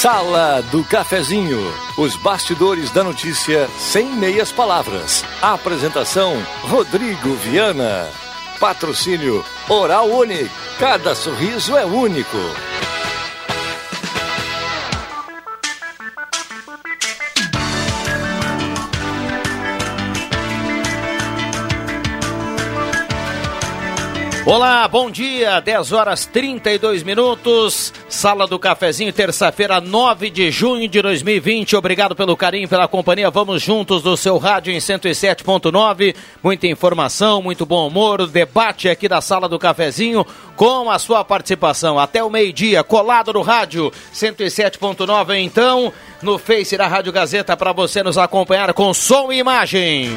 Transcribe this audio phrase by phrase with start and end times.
[0.00, 1.58] Sala do Cafezinho.
[1.96, 5.24] Os bastidores da notícia sem meias palavras.
[5.42, 8.06] Apresentação: Rodrigo Viana.
[8.60, 10.48] Patrocínio Oral Unique.
[10.78, 12.38] Cada sorriso é único.
[24.50, 31.00] Olá, bom dia, 10 horas 32 minutos, Sala do Cafezinho, terça-feira, 9 de junho de
[31.00, 31.76] 2020.
[31.76, 33.30] Obrigado pelo carinho, pela companhia.
[33.30, 36.16] Vamos juntos do seu rádio em 107.9.
[36.42, 40.26] Muita informação, muito bom humor, debate aqui da Sala do Cafezinho
[40.56, 45.38] com a sua participação até o meio-dia, colado no rádio 107.9.
[45.38, 50.10] Então, no Face da Rádio Gazeta para você nos acompanhar com som e imagem.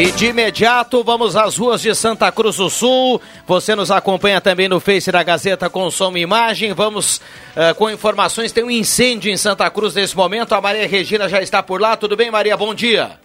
[0.00, 3.20] E de imediato vamos às ruas de Santa Cruz do Sul.
[3.46, 6.72] Você nos acompanha também no Face da Gazeta com som e imagem.
[6.72, 8.50] Vamos uh, com informações.
[8.50, 10.54] Tem um incêndio em Santa Cruz nesse momento.
[10.54, 11.98] A Maria Regina já está por lá.
[11.98, 12.56] Tudo bem, Maria?
[12.56, 13.20] Bom dia.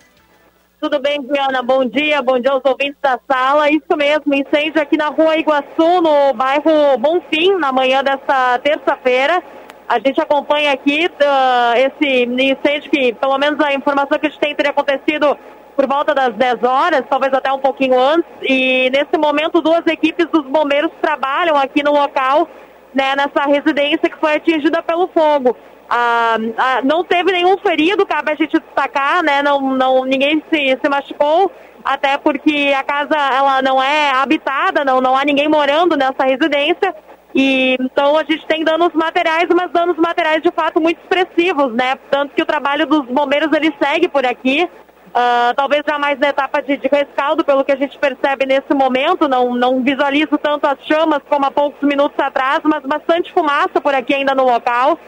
[0.81, 1.61] Tudo bem, Diana?
[1.63, 3.71] Bom dia, bom dia aos ouvintes da sala.
[3.71, 9.41] Isso mesmo, incêndio aqui na rua Iguaçu, no bairro Bonfim, na manhã desta terça-feira.
[9.87, 14.41] A gente acompanha aqui uh, esse incêndio que, pelo menos a informação que a gente
[14.41, 15.37] tem, teria acontecido
[15.75, 18.29] por volta das 10 horas, talvez até um pouquinho antes.
[18.41, 22.47] E nesse momento, duas equipes dos bombeiros trabalham aqui no local,
[22.93, 25.55] né, nessa residência que foi atingida pelo fogo.
[25.89, 29.43] Ah, ah, não teve nenhum ferido, cabe a gente destacar, né?
[29.43, 31.51] Não, não, ninguém se, se machucou,
[31.83, 36.95] até porque a casa ela não é habitada, não, não há ninguém morando nessa residência.
[37.35, 41.95] E então a gente tem danos materiais, mas danos materiais de fato muito expressivos, né?
[42.09, 44.67] Tanto que o trabalho dos bombeiros ele segue por aqui.
[45.16, 48.73] Uh, talvez já mais na etapa de, de, rescaldo, pelo que a gente percebe nesse
[48.73, 49.30] momento.
[49.30, 53.95] Não, não visualizo tanto as chamas como há poucos minutos atrás, mas bastante fumaça por
[53.95, 54.99] aqui ainda no local.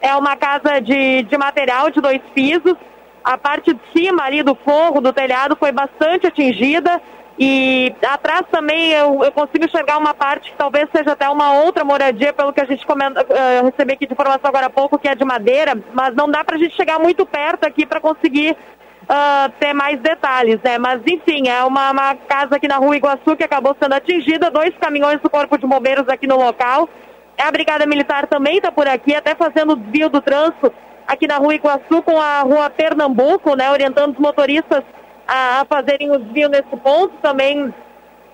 [0.00, 2.76] É uma casa de, de material de dois pisos.
[3.24, 7.02] A parte de cima ali do forro, do telhado, foi bastante atingida.
[7.36, 11.84] E atrás também eu, eu, consigo enxergar uma parte que talvez seja até uma outra
[11.84, 15.08] moradia, pelo que a gente comenta, uh, recebi aqui de informação agora há pouco, que
[15.08, 18.56] é de madeira, mas não dá para a gente chegar muito perto aqui para conseguir
[19.08, 20.78] uh, ter mais detalhes, né?
[20.78, 24.74] Mas enfim, é uma, uma, casa aqui na rua Iguaçu que acabou sendo atingida, dois
[24.78, 26.88] caminhões do Corpo de Bombeiros aqui no local.
[27.38, 30.72] A Brigada Militar também está por aqui, até fazendo o desvio do trânsito
[31.06, 33.70] aqui na rua Iguaçu com a rua Pernambuco, né?
[33.70, 34.82] Orientando os motoristas
[35.26, 37.14] a, a fazerem o desvio nesse ponto.
[37.22, 37.72] Também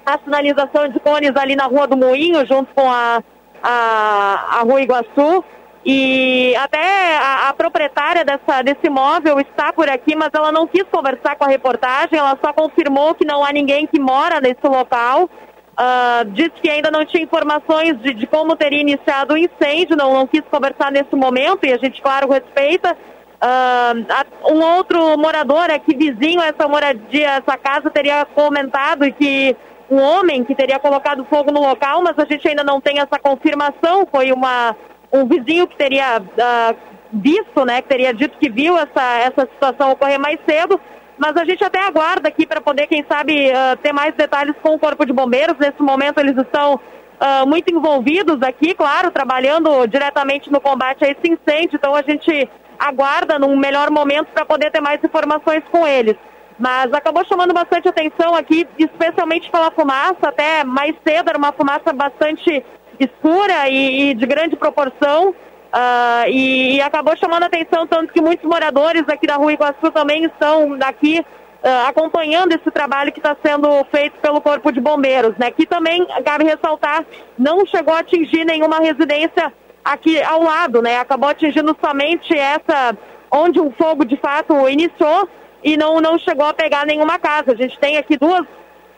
[0.07, 3.23] a sinalização de cones ali na rua do Moinho, junto com a,
[3.63, 5.45] a, a rua Iguaçu.
[5.85, 10.85] E até a, a, proprietária dessa, desse imóvel está por aqui, mas ela não quis
[10.85, 15.29] conversar com a reportagem, ela só confirmou que não há ninguém que mora nesse local.
[15.73, 20.13] Uh, disse que ainda não tinha informações de, de, como teria iniciado o incêndio, não,
[20.13, 22.97] não quis conversar nesse momento e a gente, claro, respeita.
[23.43, 29.57] Uh, um outro morador aqui vizinho a essa moradia, essa casa, teria comentado que
[29.91, 33.19] um homem que teria colocado fogo no local, mas a gente ainda não tem essa
[33.19, 34.07] confirmação.
[34.11, 34.77] Foi uma
[35.13, 36.77] um vizinho que teria uh,
[37.13, 40.81] visto, né, que teria dito que viu essa, essa situação ocorrer mais cedo,
[41.19, 44.75] mas a gente até aguarda aqui para poder, quem sabe, uh, ter mais detalhes com
[44.75, 45.57] o Corpo de Bombeiros.
[45.59, 51.31] Nesse momento eles estão uh, muito envolvidos aqui, claro, trabalhando diretamente no combate a esse
[51.31, 52.49] incêndio, então a gente
[52.79, 56.17] aguarda num melhor momento para poder ter mais informações com eles.
[56.59, 61.93] Mas acabou chamando bastante atenção aqui, especialmente pela fumaça, até mais cedo era uma fumaça
[61.93, 62.65] bastante
[63.05, 65.31] escura e, e de grande proporção.
[65.31, 69.91] Uh, e, e, acabou chamando a atenção, tanto que muitos moradores aqui da Rua Iguaçu
[69.91, 75.35] também estão aqui uh, acompanhando esse trabalho que está sendo feito pelo Corpo de Bombeiros,
[75.39, 75.51] né?
[75.51, 77.07] Que também, cabe ressaltar,
[77.39, 79.51] não chegou a atingir nenhuma residência
[79.83, 80.99] aqui ao lado, né?
[80.99, 82.95] Acabou atingindo somente essa
[83.31, 85.27] onde o fogo de fato iniciou
[85.65, 87.53] e não, não chegou a pegar nenhuma casa.
[87.53, 88.47] A gente tem aqui duas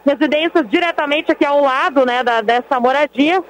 [0.04, 3.42] residências diretamente aqui ao lado, né, da, dessa moradia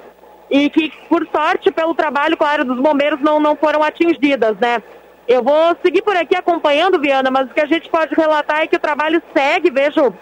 [0.51, 4.83] e que, por sorte, pelo trabalho, claro, dos bombeiros não, não foram atingidas, né?
[5.27, 8.67] Eu vou seguir por aqui acompanhando, Viana, mas o que a gente pode relatar é
[8.67, 10.15] que o trabalho segue, vejo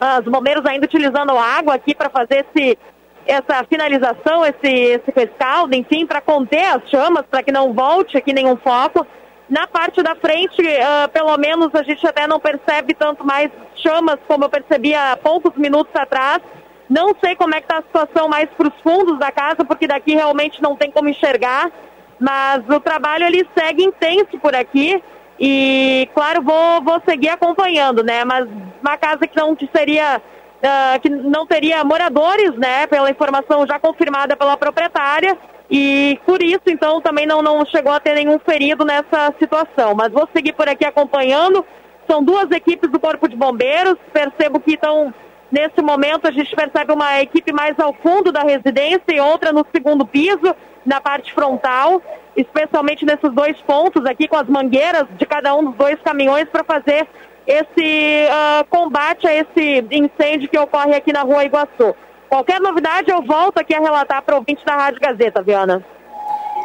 [0.00, 2.78] ah, os bombeiros ainda utilizando água aqui para fazer esse,
[3.26, 8.32] essa finalização, esse, esse rescaldo, enfim, para conter as chamas, para que não volte aqui
[8.32, 9.06] nenhum foco.
[9.48, 14.16] Na parte da frente, uh, pelo menos a gente até não percebe tanto mais chamas
[14.26, 16.40] como eu percebia há poucos minutos atrás.
[16.88, 19.86] Não sei como é que está a situação mais para os fundos da casa, porque
[19.86, 21.70] daqui realmente não tem como enxergar.
[22.18, 25.02] Mas o trabalho ele segue intenso por aqui.
[25.38, 28.24] E, claro, vou, vou seguir acompanhando, né?
[28.24, 28.46] Mas
[28.82, 33.78] uma casa que não que seria uh, que não teria moradores, né, pela informação já
[33.78, 35.36] confirmada pela proprietária,
[35.70, 39.94] e por isso, então, também não, não chegou a ter nenhum ferido nessa situação.
[39.94, 41.64] Mas vou seguir por aqui acompanhando.
[42.08, 43.96] São duas equipes do Corpo de Bombeiros.
[44.12, 45.12] Percebo que estão,
[45.50, 49.64] nesse momento, a gente percebe uma equipe mais ao fundo da residência e outra no
[49.74, 50.54] segundo piso,
[50.84, 52.02] na parte frontal,
[52.36, 56.64] especialmente nesses dois pontos aqui, com as mangueiras de cada um dos dois caminhões para
[56.64, 57.06] fazer
[57.46, 61.94] esse uh, combate a esse incêndio que ocorre aqui na rua Iguaçu.
[62.28, 65.84] Qualquer novidade eu volto aqui a relatar para o ouvinte da Rádio Gazeta, Viana.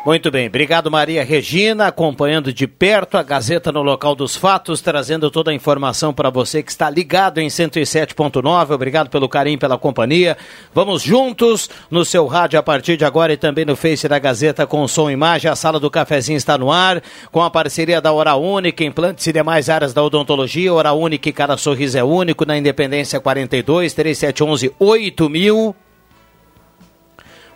[0.06, 5.30] Muito bem, obrigado Maria Regina, acompanhando de perto a Gazeta no local dos fatos, trazendo
[5.30, 8.72] toda a informação para você que está ligado em 107.9.
[8.72, 10.38] Obrigado pelo carinho, pela companhia.
[10.74, 14.66] Vamos juntos no seu rádio a partir de agora e também no Face da Gazeta
[14.66, 15.52] com som e imagem.
[15.52, 19.34] A sala do cafezinho está no ar, com a parceria da Hora Única, implantes e
[19.34, 20.74] demais áreas da odontologia.
[20.74, 25.76] Hora Única e cada sorriso é único na Independência 42 3711 8000.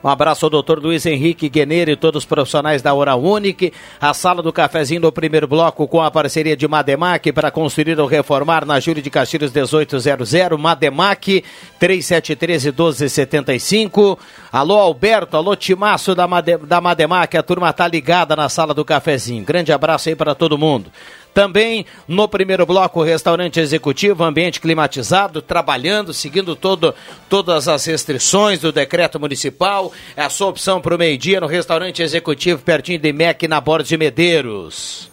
[0.04, 3.72] Um abraço ao doutor Luiz Henrique Gueneiro e todos os profissionais da Hora Unique.
[4.02, 8.06] A sala do cafezinho do primeiro bloco com a parceria de Mademac para construir ou
[8.06, 10.34] reformar na Júlia de Castilhos 1800.
[10.60, 11.44] Mademac
[11.80, 14.20] 3713 1275.
[14.52, 17.38] Alô Alberto, alô Timaço da, Made, da Mademac.
[17.38, 19.46] A turma tá ligada na sala do cafezinho.
[19.46, 20.92] Grande abraço aí para todo mundo.
[21.34, 26.94] Também no primeiro bloco, restaurante executivo, ambiente climatizado, trabalhando, seguindo todo,
[27.28, 29.92] todas as restrições do decreto municipal.
[30.16, 33.86] É a sua opção para o meio-dia no restaurante executivo, pertinho de MEC, na Borda
[33.86, 35.12] de Medeiros.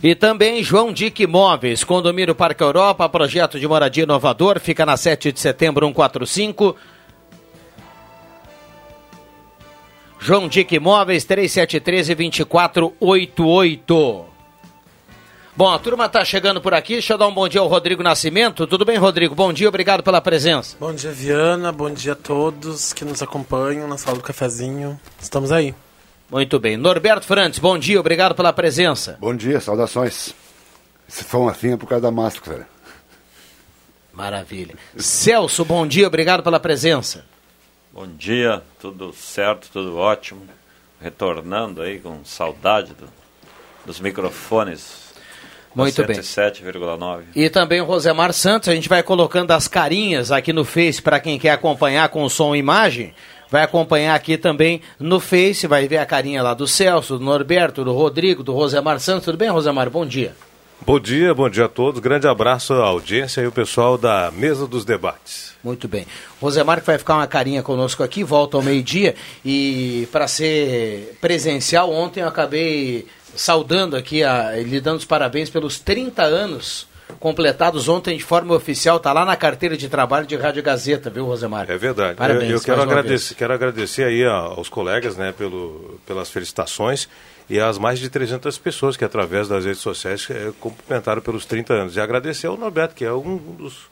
[0.00, 5.32] E também João Dick Imóveis, condomínio Parque Europa, projeto de moradia inovador, fica na 7
[5.32, 6.76] de setembro 145.
[10.20, 14.35] João Dick Imóveis, 3713 2488.
[15.56, 16.92] Bom, a turma está chegando por aqui.
[16.92, 18.66] Deixa eu dar um bom dia ao Rodrigo Nascimento.
[18.66, 19.34] Tudo bem, Rodrigo?
[19.34, 20.76] Bom dia, obrigado pela presença.
[20.78, 21.72] Bom dia, Viana.
[21.72, 25.00] Bom dia a todos que nos acompanham na sala do cafezinho.
[25.18, 25.74] Estamos aí.
[26.30, 26.76] Muito bem.
[26.76, 29.16] Norberto Frantes, bom dia, obrigado pela presença.
[29.18, 30.34] Bom dia, saudações.
[31.08, 32.68] Esse som assim é por causa da máscara.
[34.12, 34.74] Maravilha.
[34.98, 37.24] Celso, bom dia, obrigado pela presença.
[37.90, 40.42] Bom dia, tudo certo, tudo ótimo.
[41.00, 43.08] Retornando aí com saudade do,
[43.86, 45.05] dos microfones
[45.76, 47.22] muito 107,9.
[47.34, 51.20] E também o Rosemar Santos, a gente vai colocando as carinhas aqui no Face para
[51.20, 53.14] quem quer acompanhar com som e imagem.
[53.50, 57.84] Vai acompanhar aqui também no Face, vai ver a carinha lá do Celso, do Norberto,
[57.84, 59.26] do Rodrigo, do Rosemar Santos.
[59.26, 59.90] Tudo bem, Rosemar?
[59.90, 60.34] Bom dia.
[60.84, 62.00] Bom dia, bom dia a todos.
[62.00, 65.54] Grande abraço à audiência e o pessoal da mesa dos debates.
[65.62, 66.06] Muito bem.
[66.40, 69.14] Rosemar que vai ficar uma carinha conosco aqui, volta ao meio-dia
[69.44, 73.06] e para ser presencial, ontem eu acabei
[73.36, 76.88] saudando aqui, a, lhe dando os parabéns pelos 30 anos
[77.20, 81.24] completados ontem de forma oficial, está lá na carteira de trabalho de Rádio Gazeta, viu,
[81.24, 81.70] Rosemar?
[81.70, 82.16] É verdade.
[82.16, 82.50] Parabéns.
[82.50, 87.08] Eu, eu quero, agradecer, quero agradecer aí aos colegas né, pelo, pelas felicitações
[87.48, 91.74] e às mais de 300 pessoas que, através das redes sociais, é, cumprimentaram pelos 30
[91.74, 91.96] anos.
[91.96, 93.86] E agradecer ao Norberto, que é um dos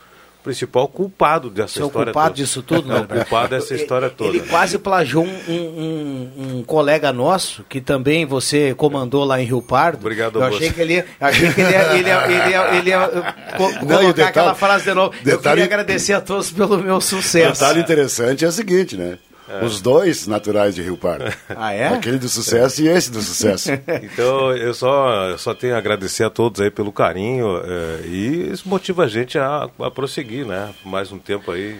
[0.45, 2.37] principal culpado dessa Seu história culpado toda.
[2.37, 3.01] disso tudo, né?
[3.01, 4.29] O culpado dessa história toda.
[4.29, 9.63] Ele quase plagiou um, um, um, colega nosso, que também você comandou lá em Rio
[9.63, 10.01] Pardo.
[10.01, 12.91] Obrigado, Eu achei que ele ia, achei que ele ia, ele ia, ele ia, ele
[12.91, 13.09] ia
[13.57, 15.13] colocar detalhe, aquela frase de novo.
[15.23, 17.61] Detalhe, Eu queria agradecer a todos pelo meu sucesso.
[17.61, 19.19] Detalhe interessante é o seguinte, né?
[19.61, 19.65] É.
[19.65, 21.25] Os dois naturais de Rio Pardo.
[21.57, 21.89] Ah, é?
[21.89, 23.71] Aquele do sucesso e esse do sucesso.
[24.03, 28.51] Então, eu só, eu só tenho a agradecer a todos aí pelo carinho é, e
[28.53, 30.75] isso motiva a gente a, a prosseguir, né?
[30.85, 31.79] Mais um tempo aí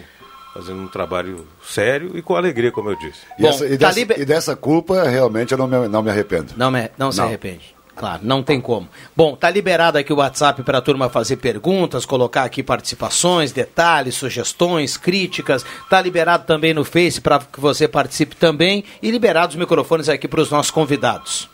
[0.53, 3.19] fazendo um trabalho sério e com alegria, como eu disse.
[3.37, 4.19] E, Bom, essa, e, tá dessa, liber...
[4.21, 6.53] e dessa, culpa, realmente, eu não me, não me arrependo.
[6.55, 7.11] Não, me, não, não.
[7.11, 7.74] se arrepende.
[7.95, 8.89] Claro, não tem como.
[9.15, 14.15] Bom, tá liberado aqui o WhatsApp para a turma fazer perguntas, colocar aqui participações, detalhes,
[14.15, 15.65] sugestões, críticas.
[15.89, 20.27] Tá liberado também no Face para que você participe também e liberados os microfones aqui
[20.27, 21.49] para os nossos convidados.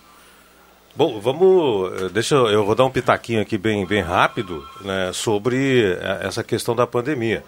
[0.95, 2.01] Bom, vamos.
[2.01, 6.21] Eh, deixa eu, eu vou dar um pitaquinho aqui bem, bem rápido né, sobre eh,
[6.23, 7.43] essa questão da pandemia.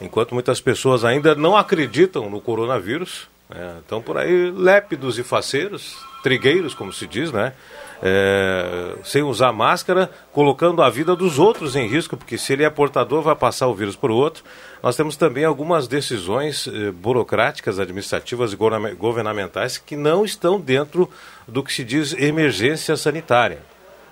[0.00, 5.96] Enquanto muitas pessoas ainda não acreditam no coronavírus, né, estão por aí lépidos e faceiros,
[6.22, 7.52] trigueiros, como se diz, né?
[8.02, 12.70] É, sem usar máscara, colocando a vida dos outros em risco, porque se ele é
[12.70, 14.44] portador, vai passar o vírus para o outro.
[14.82, 18.56] Nós temos também algumas decisões eh, burocráticas, administrativas e
[18.94, 21.10] governamentais que não estão dentro
[21.48, 23.58] do que se diz emergência sanitária.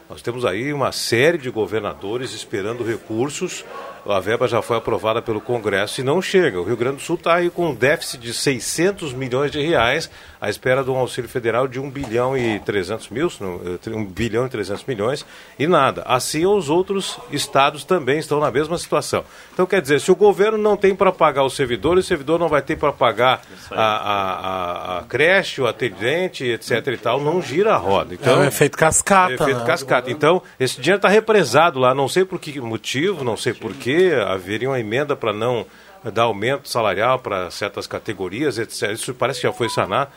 [0.09, 3.64] Nós temos aí uma série de governadores esperando recursos
[4.12, 6.61] a verba já foi aprovada pelo Congresso e não chega.
[6.61, 10.11] O Rio Grande do Sul está aí com um déficit de 600 milhões de reais
[10.45, 14.49] à espera de um auxílio federal de 1 bilhão e 300 mil, 1 bilhão e
[14.51, 15.25] 300 milhões
[15.59, 16.03] e nada.
[16.05, 19.25] Assim, os outros estados também estão na mesma situação.
[19.55, 22.49] Então, quer dizer, se o governo não tem para pagar o servidor, o servidor não
[22.49, 27.41] vai ter para pagar a, a, a, a, creche, o atendente, etc e tal, não
[27.41, 28.13] gira a roda.
[28.13, 29.33] Então, é um efeito cascata.
[29.33, 29.67] É efeito né?
[29.67, 30.11] cascata.
[30.11, 34.69] Então, esse dinheiro está represado lá, não sei por que motivo, não sei porquê, haveria
[34.69, 35.65] uma emenda para não
[36.13, 38.91] dar aumento salarial para certas categorias, etc.
[38.91, 40.11] Isso parece que já foi sanado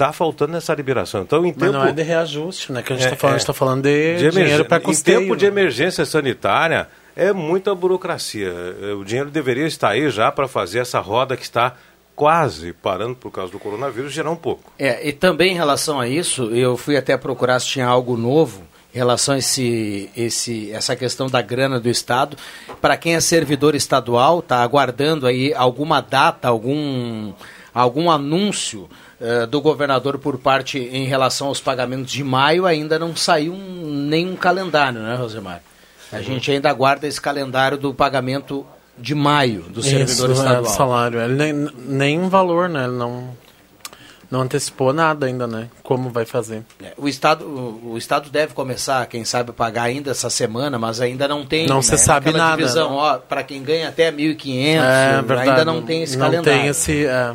[0.00, 1.22] está faltando essa liberação.
[1.22, 1.72] Então, em Mas tempo...
[1.72, 2.82] não é de reajuste, né?
[2.82, 5.18] Que a gente está é, falando, é, tá falando de, de dinheiro para custeio.
[5.18, 8.52] Em tempo de emergência sanitária, é muita burocracia.
[8.98, 11.74] O dinheiro deveria estar aí já para fazer essa roda que está
[12.16, 14.72] quase parando por causa do coronavírus, gerar um pouco.
[14.78, 18.62] É, e também em relação a isso, eu fui até procurar se tinha algo novo
[18.94, 22.36] em relação a esse, esse, essa questão da grana do Estado.
[22.80, 27.32] Para quem é servidor estadual, está aguardando aí alguma data, algum,
[27.72, 28.88] algum anúncio
[29.20, 34.06] uh, do governador por parte em relação aos pagamentos de maio, ainda não saiu um,
[34.08, 35.62] nenhum calendário, né, Rosemar?
[36.12, 36.22] A uhum.
[36.22, 38.66] gente ainda aguarda esse calendário do pagamento
[38.98, 40.72] de maio do servidor Isso, estadual.
[40.72, 41.20] É, salário.
[41.20, 41.52] Ele nem,
[41.86, 42.84] nem valor, né?
[42.84, 43.30] Ele não,
[44.30, 45.68] não antecipou nada ainda, né?
[45.82, 46.62] Como vai fazer.
[46.82, 50.78] É, o, Estado, o, o, Estado deve começar, quem sabe, a pagar ainda essa semana,
[50.78, 51.66] mas ainda não tem.
[51.66, 51.82] Não né?
[51.82, 52.56] se sabe nada.
[52.56, 56.60] divisão, ó, para quem ganha até 1.500, é, ainda não tem esse não calendário.
[56.60, 57.34] Tem esse, é,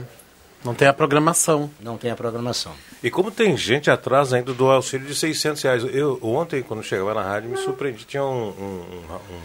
[0.66, 1.70] não tem a programação.
[1.80, 2.74] Não tem a programação.
[3.04, 5.84] E como tem gente atrás ainda do auxílio de 600 reais.
[5.94, 8.04] Eu, ontem, quando chegava na rádio, me surpreendi.
[8.06, 9.42] Tinha um, um, um, um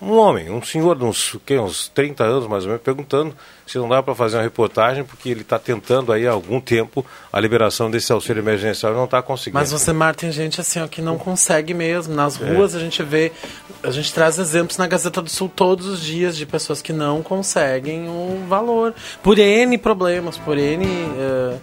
[0.00, 3.34] homem, um senhor de uns, que, uns 30 anos mais ou menos, perguntando
[3.66, 7.04] se não dá para fazer uma reportagem, porque ele está tentando aí há algum tempo
[7.32, 9.58] a liberação desse auxílio emergencial e não está conseguindo.
[9.58, 12.14] Mas você, Marta, tem gente assim ó, que não consegue mesmo.
[12.14, 12.52] Nas é.
[12.52, 12.78] ruas é.
[12.78, 13.32] a gente vê,
[13.82, 17.22] a gente traz exemplos na Gazeta do Sul todos os dias de pessoas que não
[17.22, 18.94] conseguem o valor.
[19.22, 20.86] Por N problemas, por N.
[20.86, 21.60] Uh,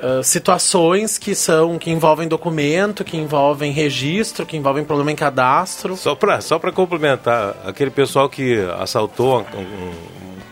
[0.00, 5.96] Uh, situações que são que envolvem documento, que envolvem registro, que envolvem problema em cadastro.
[5.96, 9.58] Só para só para complementar, aquele pessoal que assaltou um,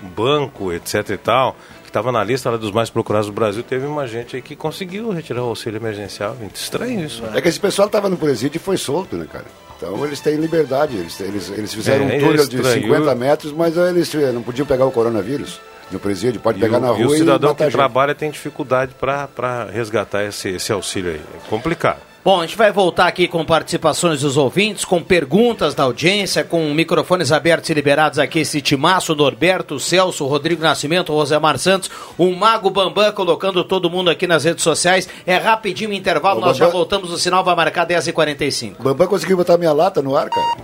[0.04, 3.86] um banco, etc e tal, que estava na lista dos mais procurados do Brasil, teve
[3.86, 6.36] uma gente aí que conseguiu retirar o auxílio emergencial.
[6.52, 7.22] Estranho isso.
[7.22, 7.32] Né?
[7.36, 9.44] É que esse pessoal estava no presídio e foi solto, né, cara?
[9.76, 13.76] Então eles têm liberdade, eles, eles, eles fizeram é, um túnel de 50 metros, mas
[13.76, 17.04] eles não podiam pegar o coronavírus no presídio, pode e pegar o, na rua e
[17.04, 21.20] o cidadão que trabalha tem dificuldade para resgatar esse, esse auxílio aí.
[21.20, 22.00] É complicado.
[22.26, 26.74] Bom, a gente vai voltar aqui com participações dos ouvintes, com perguntas da audiência, com
[26.74, 32.68] microfones abertos e liberados aqui, esse timaço, Norberto, Celso, Rodrigo Nascimento, Rosemar Santos, o Mago
[32.68, 35.08] Bambam colocando todo mundo aqui nas redes sociais.
[35.24, 36.66] É rapidinho o intervalo, o nós Bambam...
[36.66, 38.74] já voltamos, o sinal vai marcar 10h45.
[38.80, 40.56] Bambam conseguiu botar minha lata no ar, cara?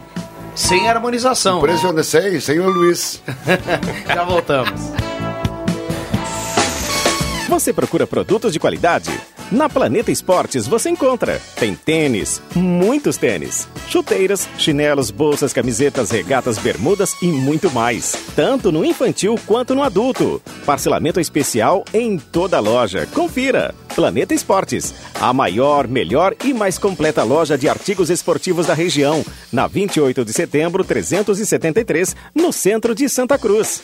[0.57, 1.59] Sem harmonização.
[1.59, 3.23] Impressionante, sem, sem o Luiz.
[4.13, 4.81] já voltamos.
[7.49, 9.13] Você procura produtos de qualidade?
[9.53, 11.39] Na Planeta Esportes você encontra.
[11.57, 18.17] Tem tênis, muitos tênis, chuteiras, chinelos, bolsas, camisetas, regatas, bermudas e muito mais.
[18.35, 20.41] Tanto no infantil quanto no adulto.
[20.65, 23.07] Parcelamento especial em toda a loja.
[23.13, 23.75] Confira.
[23.95, 29.23] Planeta Esportes, a maior, melhor e mais completa loja de artigos esportivos da região.
[29.53, 33.83] Na 28 de setembro, 373, no centro de Santa Cruz.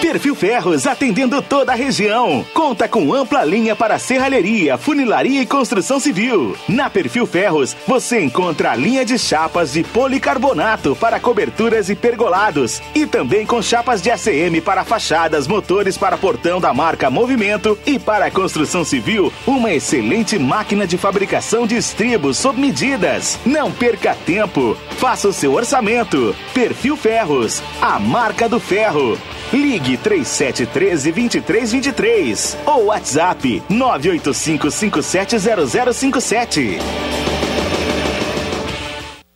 [0.00, 2.44] Perfil Ferros, atendendo toda a região.
[2.52, 6.56] Conta com ampla linha para serralheria, funilaria e construção civil.
[6.68, 12.82] Na Perfil Ferros, você encontra a linha de chapas de policarbonato para coberturas e pergolados.
[12.94, 17.98] E também com chapas de ACM para fachadas, motores para portão da marca Movimento e
[17.98, 23.38] para a construção civil, uma excelente máquina de fabricação de estribos sob medidas.
[23.44, 24.76] Não perca tempo.
[24.98, 26.36] Faça o seu orçamento.
[26.52, 29.18] Perfil Ferros, a marca do ferro.
[29.52, 36.78] Ligue 3713 2323 ou WhatsApp 985 570057.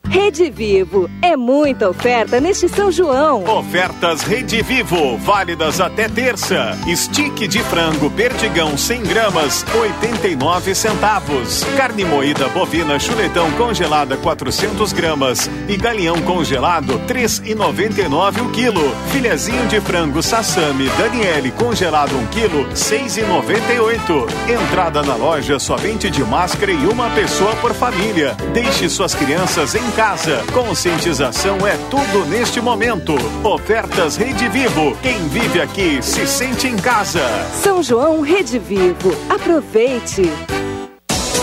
[0.09, 1.07] Rede Vivo.
[1.21, 3.43] É muita oferta neste São João.
[3.43, 6.75] Ofertas Rede Vivo, válidas até terça.
[6.95, 11.63] Stick de frango perdigão 100 gramas, 89 centavos.
[11.77, 18.89] Carne moída bovina chuletão congelada 400 gramas e galeão congelado 3,99 o quilo.
[19.11, 24.27] Filezinho de frango sassami Daniele congelado 1 quilo 6,98.
[24.49, 28.35] Entrada na loja somente de máscara e uma pessoa por família.
[28.53, 30.41] Deixe suas crianças em casa.
[30.53, 33.15] Conscientização é tudo neste momento.
[33.43, 34.95] Ofertas Rede Vivo.
[35.01, 37.19] Quem vive aqui se sente em casa.
[37.61, 39.13] São João Rede Vivo.
[39.29, 40.21] Aproveite.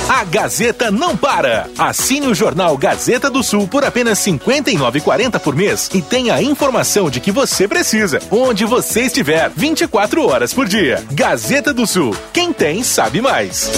[0.08, 1.68] A Gazeta não para.
[1.76, 6.42] Assine o jornal Gazeta do Sul por apenas R$ 59,40 por mês e tenha a
[6.42, 11.04] informação de que você precisa, onde você estiver, 24 horas por dia.
[11.10, 12.16] Gazeta do Sul.
[12.32, 13.70] Quem tem, sabe mais.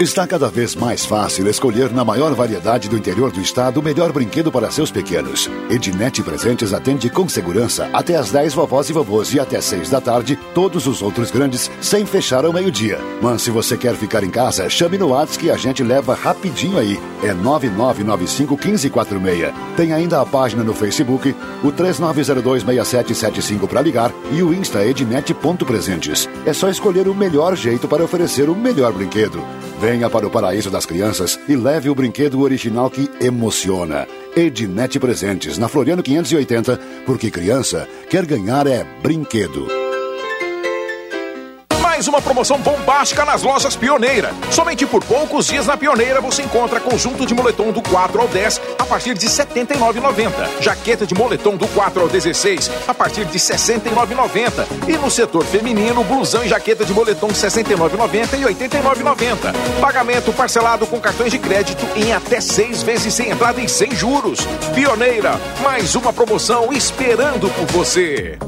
[0.00, 4.12] Está cada vez mais fácil escolher na maior variedade do interior do estado o melhor
[4.12, 5.50] brinquedo para seus pequenos.
[5.68, 10.00] Ednet Presentes atende com segurança até às 10 vovós e vovôs e até 6 da
[10.00, 13.00] tarde todos os outros grandes sem fechar ao meio-dia.
[13.20, 16.78] Mas se você quer ficar em casa, chame no WhatsApp que a gente leva rapidinho
[16.78, 16.96] aí.
[17.20, 19.52] É 99951546.
[19.76, 26.28] Tem ainda a página no Facebook, o 39026775 para ligar e o Insta ednet.presentes.
[26.46, 29.42] É só escolher o melhor jeito para oferecer o melhor brinquedo.
[29.80, 34.08] Venha para o paraíso das crianças e leve o brinquedo original que emociona.
[34.36, 39.77] Ednet Presentes, na Floriano 580, porque criança quer ganhar é brinquedo
[41.98, 44.32] mais uma promoção bombástica nas lojas Pioneira.
[44.52, 48.60] Somente por poucos dias na Pioneira você encontra conjunto de moletom do 4 ao 10
[48.78, 50.62] a partir de R$ 79,90.
[50.62, 54.88] Jaqueta de moletom do 4 ao 16 a partir de R$ 69,90.
[54.88, 59.80] E no setor feminino, blusão e jaqueta de moletom R$ 69,90 e R$ 89,90.
[59.80, 64.46] Pagamento parcelado com cartões de crédito em até seis vezes sem entrada e sem juros.
[64.72, 65.32] Pioneira,
[65.64, 68.38] mais uma promoção esperando por você.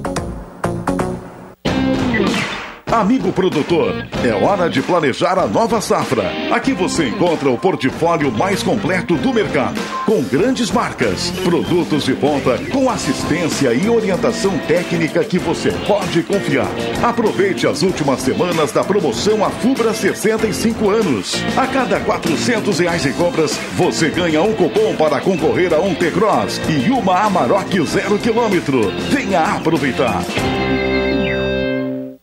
[2.93, 6.33] Amigo produtor, é hora de planejar a nova safra.
[6.51, 12.59] Aqui você encontra o portfólio mais completo do mercado, com grandes marcas, produtos de ponta,
[12.73, 16.67] com assistência e orientação técnica que você pode confiar.
[17.01, 21.37] Aproveite as últimas semanas da promoção Afubra 65 anos.
[21.57, 26.61] A cada 400 reais em compras, você ganha um cupom para concorrer a um T-Cross
[26.69, 28.91] e uma Amarok zero quilômetro.
[29.13, 30.25] Venha aproveitar.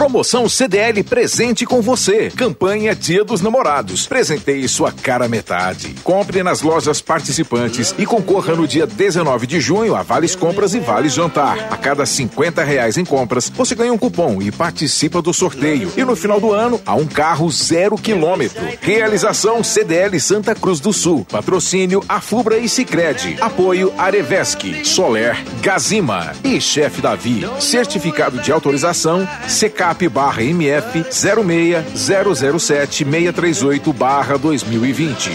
[0.00, 2.30] Promoção CDL presente com você.
[2.30, 4.06] Campanha Dia dos Namorados.
[4.06, 5.94] Presenteie sua cara metade.
[6.02, 10.80] Compre nas lojas participantes e concorra no dia 19 de junho a vales compras e
[10.80, 11.68] vales jantar.
[11.70, 15.92] A cada 50 reais em compras, você ganha um cupom e participa do sorteio.
[15.94, 18.66] E no final do ano, há um carro zero quilômetro.
[18.80, 21.26] Realização CDL Santa Cruz do Sul.
[21.30, 23.36] Patrocínio Afubra e Sicredi.
[23.38, 27.46] Apoio Arevesc, Soler, Gazima e Chefe Davi.
[27.60, 35.30] Certificado de autorização CK CAP barra MF 06007 638 barra 2020.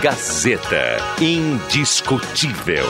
[0.00, 2.84] Gazeta Indiscutível.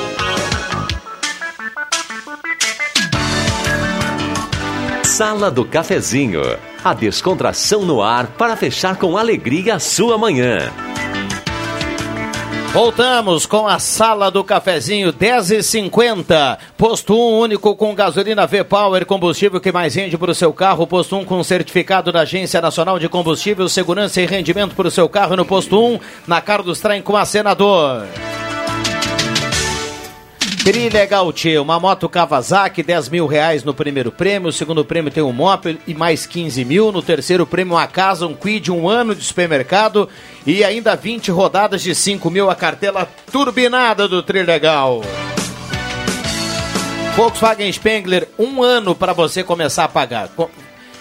[5.02, 6.42] Sala do Cafezinho.
[6.84, 10.70] A descontração no ar para fechar com alegria a sua manhã.
[12.76, 16.58] Voltamos com a sala do cafezinho 10h50.
[16.76, 20.86] Posto 1 único com gasolina V-Power, combustível que mais rende para o seu carro.
[20.86, 25.08] Posto 1 com certificado da Agência Nacional de Combustível, segurança e rendimento para o seu
[25.08, 28.06] carro no posto 1, na Carlos Traem com a Senador.
[30.66, 35.22] Trilegal Tchê, uma moto Kawasaki, 10 mil reais no primeiro prêmio, o segundo prêmio tem
[35.22, 39.14] um Moped e mais 15 mil, no terceiro prêmio uma casa, um Quid, um ano
[39.14, 40.08] de supermercado.
[40.44, 45.02] E ainda 20 rodadas de 5 mil, a cartela turbinada do Trilegal.
[47.14, 50.28] Volkswagen Spengler, um ano para você começar a pagar.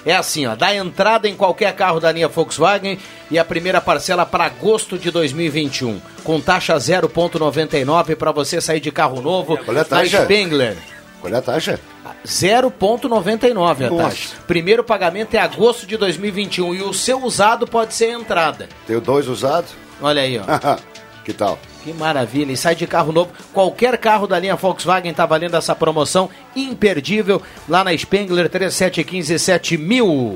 [0.05, 2.99] É assim, ó, dá entrada em qualquer carro da linha Volkswagen
[3.31, 8.91] e a primeira parcela para agosto de 2021, com taxa 0.99 para você sair de
[8.91, 10.19] carro novo Qual é a taxa?
[10.19, 10.77] na Spengler.
[11.19, 11.79] Qual é a taxa?
[12.23, 14.29] 0.99 a taxa.
[14.45, 18.69] Primeiro pagamento é agosto de 2021 e o seu usado pode ser entrada.
[18.85, 19.71] Tenho dois usados.
[19.99, 20.43] Olha aí, ó.
[21.25, 21.57] que tal?
[21.85, 23.29] Que maravilha, e sai de carro novo.
[23.53, 30.35] Qualquer carro da linha Volkswagen está valendo essa promoção imperdível lá na Spengler 3715 7000.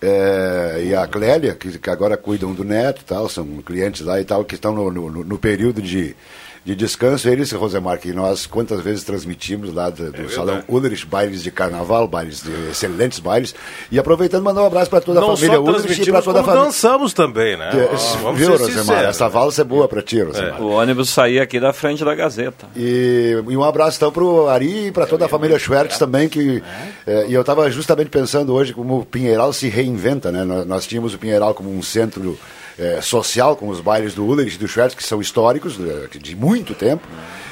[0.00, 4.24] É, e a Clélia, que, que, agora cuidam do neto tal, são clientes lá e
[4.24, 6.16] tal, que estão no, no, no período de,
[6.64, 7.28] de descanso.
[7.28, 11.50] Eles, Rosemar, que nós quantas vezes transmitimos lá do, do é Salão Ulrich, bailes de
[11.50, 13.54] carnaval, bailes de excelentes bailes.
[13.90, 16.44] E aproveitando, mandar um abraço para toda Não a família Ulrich e para toda a
[16.44, 16.64] família.
[16.66, 17.70] dançamos também, né?
[17.72, 19.04] Ah, viu, Rosemar?
[19.04, 20.58] Essa valsa é boa para ti, Rosemar.
[20.58, 20.62] É.
[20.62, 22.66] O ônibus saía aqui da frente da Gazeta.
[22.76, 26.28] E, e um abraço então para o Ari e para toda a família Schwertz também,
[26.28, 26.62] que
[27.06, 30.44] é, e eu estava justamente pensando hoje como o Pinheiral se reinventa, né?
[30.44, 32.38] Nós, nós tínhamos o Pinheiral como um centro
[32.82, 36.36] é, social, com os bailes do Ulrich e do Schwertz, que são históricos, de, de
[36.36, 37.06] muito tempo,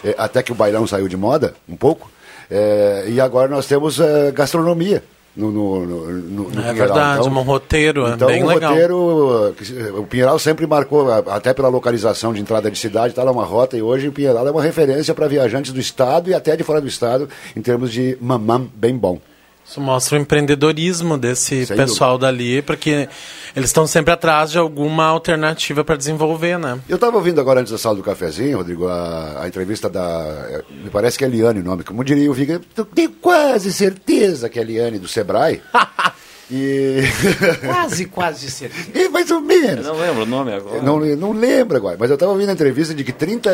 [0.04, 2.10] é, até que o bailão saiu de moda, um pouco.
[2.50, 5.02] É, e agora nós temos é, gastronomia.
[5.36, 8.72] No, no, no, no é verdade, então, um roteiro então, bem um legal.
[8.72, 9.54] roteiro,
[9.96, 13.76] o Pinheiral sempre marcou, até pela localização de entrada de cidade, está lá uma rota
[13.76, 16.80] e hoje o Pinheiral é uma referência para viajantes do estado e até de fora
[16.80, 19.20] do estado, em termos de mamam bem bom.
[19.70, 23.08] Isso mostra o empreendedorismo desse Sem pessoal dali, porque
[23.54, 26.80] eles estão sempre atrás de alguma alternativa para desenvolver, né?
[26.88, 30.60] Eu estava ouvindo agora antes da sala do cafezinho, Rodrigo, a, a entrevista da.
[30.82, 32.60] Me parece que é Eliane o nome, como diria o Viga.
[32.76, 35.62] Eu tenho quase certeza que é Eliane do Sebrae.
[36.50, 37.02] E...
[37.64, 38.90] quase, quase certeza.
[38.94, 39.86] E mais ou menos.
[39.86, 40.82] Eu não lembro o nome agora.
[40.82, 43.50] Não, não lembro agora, mas eu estava ouvindo a entrevista de que 30,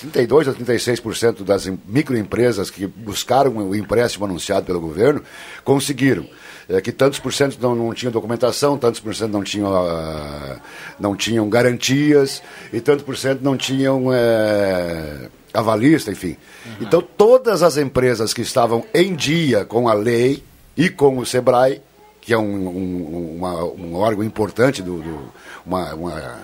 [0.00, 5.22] 32 a 36% das microempresas que buscaram o empréstimo anunciado pelo governo
[5.64, 6.26] conseguiram.
[6.68, 10.60] É, que tantos por cento não, não tinham documentação, tantos por cento não tinham, uh,
[11.00, 16.36] não tinham garantias, e tantos por cento não tinham é, avalista, enfim.
[16.66, 16.72] Uhum.
[16.82, 20.44] Então, todas as empresas que estavam em dia com a lei
[20.76, 21.80] e com o SEBRAE
[22.28, 25.32] que é um, um, uma, um órgão importante do, do
[25.64, 26.38] uma, uma,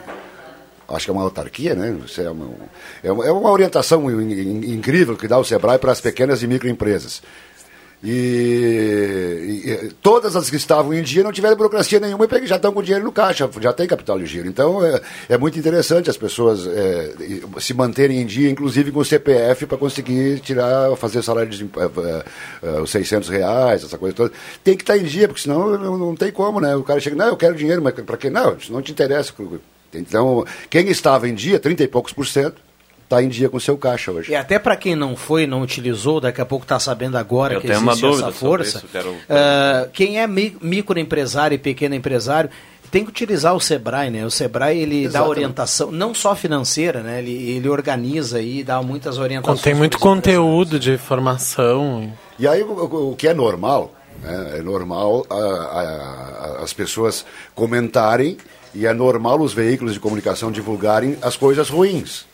[0.89, 1.95] acho que é uma autarquia, né?
[3.05, 7.21] É uma, é uma orientação incrível que dá o Sebrae para as pequenas e microempresas.
[8.07, 12.71] E, e, todas as que estavam em dia não tiveram burocracia nenhuma e já estão
[12.71, 14.47] com dinheiro no caixa, já tem capital de giro.
[14.47, 17.15] Então é, é muito interessante as pessoas é,
[17.59, 22.25] se manterem em dia, inclusive com o CPF, para conseguir tirar, fazer salário de é,
[22.69, 24.33] é, os 600 reais, essa coisa toda.
[24.63, 26.77] Tem que estar em dia, porque senão não, não tem como, né?
[26.77, 28.29] O cara chega, não, eu quero dinheiro, mas para quê?
[28.29, 29.33] Não, isso não te interessa.
[29.95, 32.61] Então, quem estava em dia, 30 e poucos por cento,
[33.05, 34.33] está em dia com o seu caixa hoje.
[34.33, 37.61] E até para quem não foi, não utilizou, daqui a pouco está sabendo agora Eu
[37.61, 38.79] que tenho existe uma dúvida essa força.
[38.79, 39.11] Isso, quero...
[39.11, 42.51] uh, quem é mi microempresário e pequeno empresário
[42.91, 44.25] tem que utilizar o Sebrae, né?
[44.25, 45.13] O Sebrae ele Exatamente.
[45.13, 47.19] dá orientação, não só financeira, né?
[47.19, 49.63] Ele, ele organiza e dá muitas orientações.
[49.63, 52.13] Tem muito conteúdo de formação.
[52.39, 54.59] E aí o, o que é normal, né?
[54.59, 55.81] é normal a, a,
[56.61, 58.37] a, as pessoas comentarem
[58.73, 62.27] e é normal os veículos de comunicação divulgarem as coisas ruins.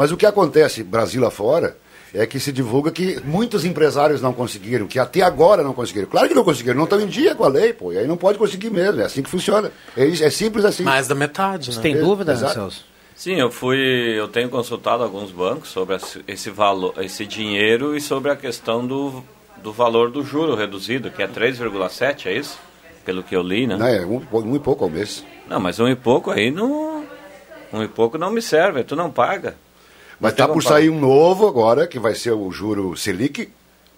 [0.00, 1.76] Mas o que acontece Brasil afora
[2.14, 6.08] é que se divulga que muitos empresários não conseguiram, que até agora não conseguiram.
[6.08, 8.16] Claro que não conseguiram, não estão em dia com a lei, pô, e aí não
[8.16, 9.70] pode conseguir mesmo, é assim que funciona.
[9.94, 10.84] É, é simples assim.
[10.84, 11.74] Mais da metade, né?
[11.74, 12.82] Você tem dúvida, né, Celso?
[13.14, 18.30] Sim, eu fui, eu tenho consultado alguns bancos sobre esse valor, esse dinheiro e sobre
[18.30, 19.22] a questão do,
[19.62, 22.58] do valor do juro reduzido, que é 3,7, é isso?
[23.04, 23.76] Pelo que eu li, né?
[23.76, 25.22] Não, é um, um e pouco ao mês.
[25.46, 27.04] Não, mas um e pouco aí não,
[27.70, 29.56] um e pouco não me serve, tu não paga.
[30.20, 33.48] Mas está por sair um novo agora, que vai ser o juro Selic,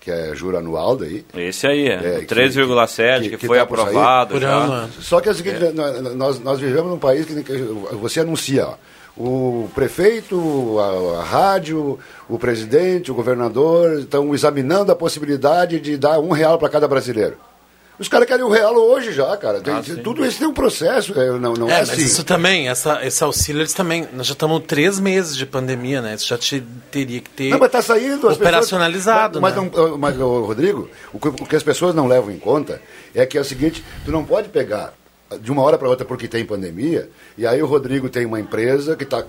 [0.00, 1.24] que é juro anual daí.
[1.34, 4.88] Esse aí, é, é 3,7, que, que, que, foi tá aprovado já.
[5.00, 5.72] Só que é o seguinte, é.
[6.14, 7.56] nós, nós vivemos num país que
[7.96, 8.74] você anuncia, ó,
[9.16, 16.18] o prefeito, a, a, rádio, o presidente, o governador estão examinando a possibilidade de dar
[16.18, 17.36] um real para cada brasileiro.
[18.02, 19.60] Os caras querem o real hoje já, cara.
[19.60, 22.02] Tem- tudo isso tem um processo, é, não, não é, É, mas assim.
[22.02, 24.08] isso também, essa, esse auxílio, eles também.
[24.12, 26.14] Nós já estamos três meses de pandemia, né?
[26.14, 27.48] Isso já te, teria que ter.
[27.50, 28.28] Não, mas tá saindo.
[28.28, 29.60] Operacionalizado, pessoas, né?
[29.62, 32.82] mas, mas, não- mas, Rodrigo, o que, o que as pessoas não levam em conta
[33.14, 34.92] é que é o seguinte, tu não pode pegar
[35.40, 38.96] de uma hora para outra porque tem pandemia, e aí o Rodrigo tem uma empresa
[38.96, 39.22] que está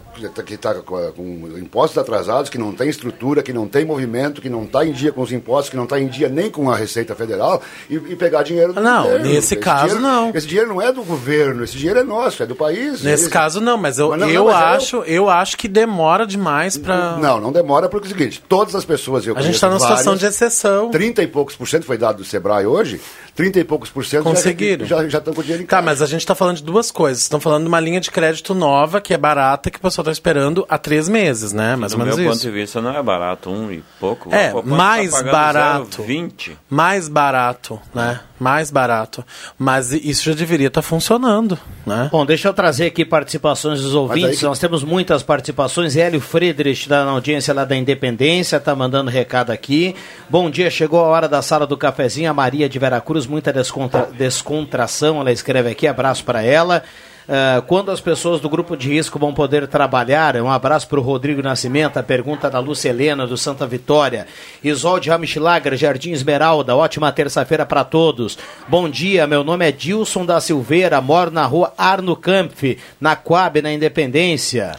[0.45, 1.13] que tá com,
[1.57, 5.11] impostos atrasados, que não tem estrutura, que não tem movimento, que não está em dia
[5.11, 8.15] com os impostos, que não está em dia nem com a Receita Federal, e, e
[8.15, 9.25] pegar dinheiro do Não, governo.
[9.27, 10.31] nesse caso, dinheiro- não.
[10.33, 13.01] Esse dinheiro não é do governo, esse dinheiro é nosso, é do país.
[13.03, 15.57] Nesse Esse- caso, não, mas eu, Mas não, eu não, mas é acho, eu acho
[15.57, 17.17] que demora demais para.
[17.17, 19.79] Não, não demora porque é o seguinte, todas as pessoas eu A gente está numa
[19.79, 20.89] situação de exceção.
[20.91, 22.99] 30 e poucos por cento foi dado do Sebrae hoje,
[23.35, 24.85] 30 e poucos por cento já- Conseguiram.
[24.85, 27.23] já já estão com dinheiro em Tá, mas a gente está falando de duas coisas.
[27.23, 30.11] Estão falando de uma linha de crédito nova, que é barata, que o pessoal está
[30.11, 31.75] esperando há três meses, né?
[31.75, 32.33] Mais Do ou menos meu isso.
[32.41, 34.33] ponto de vista não é barato, um e pouco.
[34.33, 36.01] É, poupança mais tá barato.
[36.03, 36.57] 0,20.
[36.69, 38.19] Mais barato, né?
[38.39, 39.23] Mais barato.
[39.57, 42.09] Mas isso já deveria estar funcionando, né?
[42.11, 44.39] Bom, deixa eu trazer aqui participações dos ouvintes.
[44.39, 45.95] que- Nós temos muitas participações.
[45.95, 49.95] Hélio Friedrich, da audiência lá da Independência, tá mandando recado aqui.
[50.29, 52.29] Bom dia, chegou a hora da sala do cafezinho.
[52.29, 55.19] A Maria de Veracruz, muita descontra- descontração.
[55.19, 56.83] Ela escreve aqui, abraço para ela.
[57.27, 60.35] Ah, quando as pessoas do grupo de risco vão poder trabalhar?
[60.35, 64.27] Um abraço para o Rodrigo Nascimento, a pergunta da Lúcia Helena, do Santa Vitória.
[64.61, 68.37] Isolde Ramichilager, Jardim Esmeralda, ótima terça-feira para todos.
[68.67, 73.61] Bom dia, meu nome é Dilson da Silveira, moro na rua Arno Kampf, na Coab,
[73.61, 74.75] na Independência.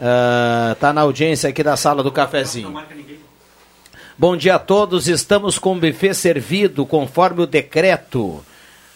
[0.00, 2.72] Ah, tá na audiência aqui da sala do cafezinho.
[4.16, 8.44] Bom dia a todos, estamos com o buffet servido conforme o decreto.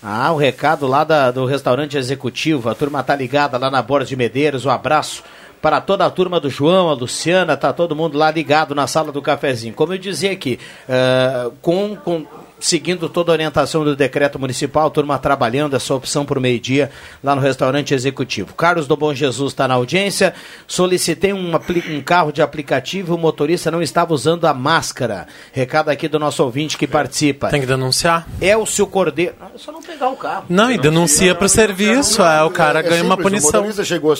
[0.02, 2.68] Ah, o recado lá da- do restaurante executivo.
[2.70, 4.64] A turma tá ligada lá na Borda de Medeiros.
[4.64, 5.24] Um abraço
[5.60, 9.10] para toda a turma do João, a Luciana, tá todo mundo lá ligado na sala
[9.10, 9.74] do cafezinho.
[9.74, 10.56] Como eu dizia aqui,
[10.88, 12.24] ah, com, com-
[12.60, 16.90] seguindo toda a orientação do decreto municipal, turma trabalhando essa opção por meio-dia
[17.22, 18.54] lá no restaurante executivo.
[18.54, 20.34] Carlos do Bom Jesus está na audiência.
[20.66, 21.52] Solicitei um,
[21.90, 25.26] um carro de aplicativo e o motorista não estava usando a máscara.
[25.52, 27.48] Recado aqui do nosso ouvinte que participa.
[27.48, 28.26] Tem que denunciar.
[28.40, 29.34] Elcio Cordeiro.
[29.40, 30.44] Ah, É só não pegar o carro.
[30.48, 33.50] Não, e denuncia pro serviço, é, o cara É ganha uma simples, punição.
[33.50, 34.12] O motorista chegou,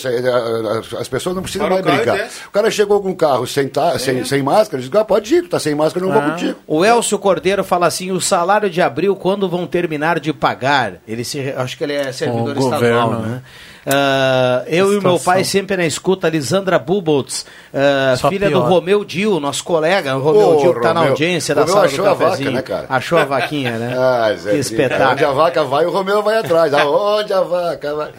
[0.99, 2.17] as pessoas não precisam Para o mais brigar.
[2.17, 2.39] desce.
[2.47, 5.43] O cara chegou com o carro sem, tá, sem, sem máscara, diz, ah, pode ir,
[5.43, 6.59] tu tá sem máscara, eu não vou contigo.
[6.67, 10.93] O Elcio Cordeiro fala assim: o salário de abril, quando vão terminar de pagar?
[11.07, 13.41] Ele se, acho que ele é servidor O estadual, governo, né?
[13.85, 18.61] Ah, eu e o meu pai sempre na escuta, Lisandra Buboltz, ah, Só filha pior.
[18.61, 21.73] do Romeu Dil, nosso colega, o Romeu Ô, Dil, que está na audiência da Romeu
[21.75, 22.51] sala achou do a vaca, cafezinho.
[22.51, 22.85] né, cara?
[22.89, 23.95] Achou a vaquinha, né?
[23.97, 25.11] Ah, que espetáculo.
[25.11, 26.73] Onde a vaca vai, o Romeu vai atrás.
[26.73, 28.11] Aonde a vaca vai?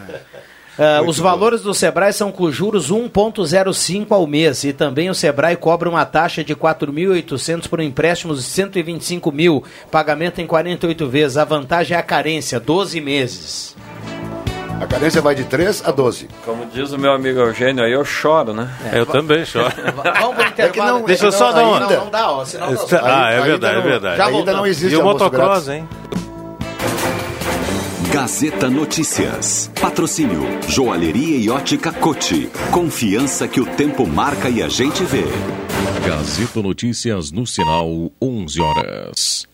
[0.79, 5.57] Ah, os valores do Sebrae são com juros 1,05 ao mês e também o Sebrae
[5.57, 11.37] cobra uma taxa de 4.800 por empréstimos de 125 mil, pagamento em 48 vezes.
[11.37, 13.77] A vantagem é a carência, 12 meses.
[14.81, 16.27] A carência vai de 3 a 12.
[16.43, 18.71] Como diz o meu amigo Eugênio aí, eu choro, né?
[18.95, 19.71] Eu também choro.
[20.21, 21.05] Vamos pro intervalo.
[21.07, 21.81] Deixa eu só dar uma.
[21.81, 22.69] Não, não dá, ó, senão
[23.03, 24.17] Ah, é verdade, não- é verdade.
[24.17, 24.59] Já Ainda voltamos.
[24.61, 25.69] não existe E o motocross, grátis.
[25.69, 25.89] hein?
[28.13, 29.71] Gazeta Notícias.
[29.81, 32.51] Patrocínio Joalheria e Ótica Cote.
[32.73, 35.23] Confiança que o tempo marca e a gente vê.
[36.05, 39.47] Gazeta Notícias no sinal 11 horas.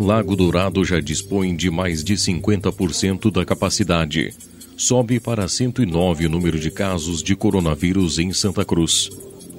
[0.00, 4.34] Lago Dourado já dispõe de mais de 50% da capacidade.
[4.76, 9.08] Sobe para 109 o número de casos de coronavírus em Santa Cruz.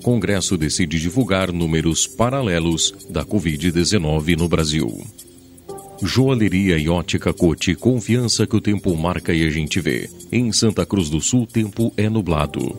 [0.04, 5.02] Congresso decide divulgar números paralelos da Covid-19 no Brasil.
[6.02, 10.10] Joalheria e ótica Cote, confiança que o tempo marca e a gente vê.
[10.32, 12.76] Em Santa Cruz do Sul, tempo é nublado.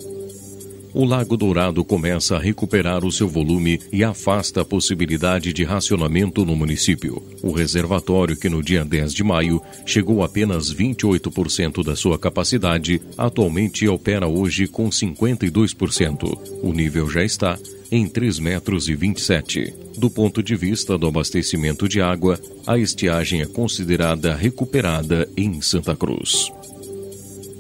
[0.92, 6.44] O Lago Dourado começa a recuperar o seu volume e afasta a possibilidade de racionamento
[6.44, 7.22] no município.
[7.42, 13.00] O reservatório, que no dia 10 de maio chegou a apenas 28% da sua capacidade,
[13.16, 16.38] atualmente opera hoje com 52%.
[16.62, 17.56] O nível já está
[17.90, 19.74] em 3 metros e 27.
[19.98, 25.94] Do ponto de vista do abastecimento de água, a estiagem é considerada recuperada em Santa
[25.96, 26.50] Cruz.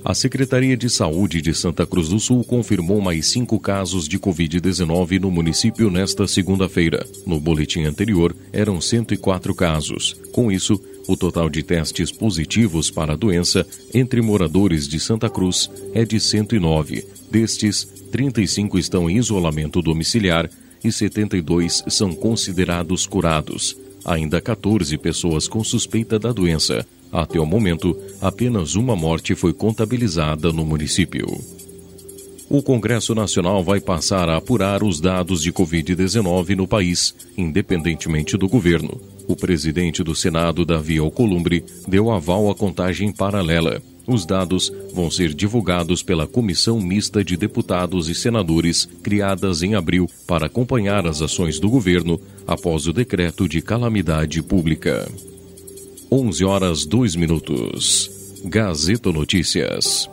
[0.02, 5.20] A Secretaria de Saúde de Santa Cruz do Sul confirmou mais cinco casos de Covid-19
[5.20, 7.06] no município nesta segunda-feira.
[7.26, 10.16] No boletim anterior, eram 104 casos.
[10.32, 15.70] Com isso, o total de testes positivos para a doença entre moradores de Santa Cruz
[15.92, 17.06] é de 109.
[17.30, 20.50] Destes, 35 estão em isolamento domiciliar
[20.82, 23.76] e 72 são considerados curados.
[24.04, 26.86] Ainda 14 pessoas com suspeita da doença.
[27.12, 31.26] Até o momento, apenas uma morte foi contabilizada no município.
[32.48, 38.48] O Congresso Nacional vai passar a apurar os dados de Covid-19 no país, independentemente do
[38.48, 39.00] governo.
[39.30, 43.80] O presidente do Senado, Davi Alcolumbre, deu aval à contagem paralela.
[44.04, 50.10] Os dados vão ser divulgados pela Comissão Mista de Deputados e Senadores, criadas em abril
[50.26, 55.08] para acompanhar as ações do governo após o decreto de calamidade pública.
[56.10, 58.10] 11 horas 2 minutos.
[58.46, 60.10] Gazeta Notícias.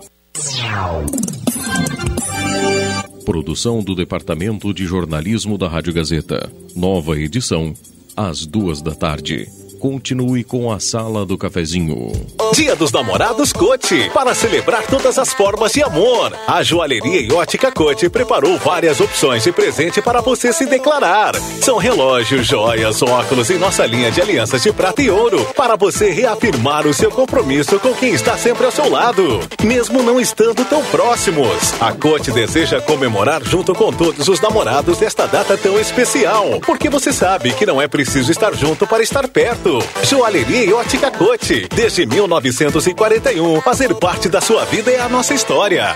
[3.25, 6.51] Produção do Departamento de Jornalismo da Rádio Gazeta.
[6.75, 7.73] Nova edição,
[8.17, 9.47] às duas da tarde.
[9.87, 12.11] Continue com a Sala do Cafezinho.
[12.53, 16.33] Dia dos Namorados Cote, para celebrar todas as formas de amor.
[16.45, 21.35] A joalheria e ótica Cote preparou várias opções de presente para você se declarar.
[21.61, 26.11] São relógios, joias, óculos e nossa linha de alianças de prata e ouro, para você
[26.11, 30.83] reafirmar o seu compromisso com quem está sempre ao seu lado, mesmo não estando tão
[30.85, 31.73] próximos.
[31.79, 37.13] A Cote deseja comemorar junto com todos os namorados desta data tão especial, porque você
[37.13, 39.76] sabe que não é preciso estar junto para estar perto.
[40.03, 43.61] Joalheria e ótica Cote, desde 1941.
[43.61, 45.95] Fazer parte da sua vida é a nossa história.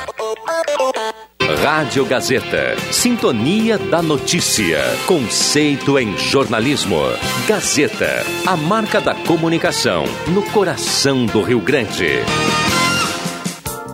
[1.64, 2.76] Rádio Gazeta.
[2.92, 4.80] Sintonia da Notícia.
[5.06, 7.00] Conceito em jornalismo.
[7.48, 8.26] Gazeta.
[8.46, 12.24] A marca da comunicação no coração do Rio Grande.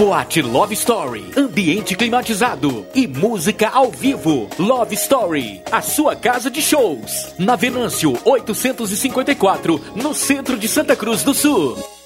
[0.00, 4.48] Boate Love Story, ambiente climatizado e música ao vivo.
[4.58, 7.34] Love Story, a sua casa de shows.
[7.38, 11.99] Na Venâncio 854, no centro de Santa Cruz do Sul.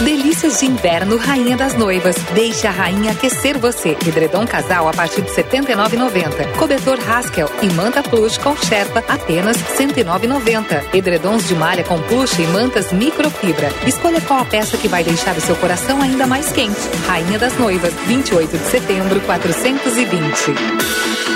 [0.00, 2.16] Delícias de inverno Rainha das Noivas.
[2.34, 3.90] Deixe a rainha aquecer você.
[4.06, 6.56] Edredom casal a partir de R$ 79,90.
[6.56, 10.94] Cobertor Haskell e manta plush com Sherpa apenas R$ 109,90.
[10.94, 13.68] Edredons de malha com plush e mantas microfibra.
[13.86, 16.80] Escolha qual a peça que vai deixar o seu coração ainda mais quente.
[17.06, 21.29] Rainha das Noivas, 28 de setembro, 420.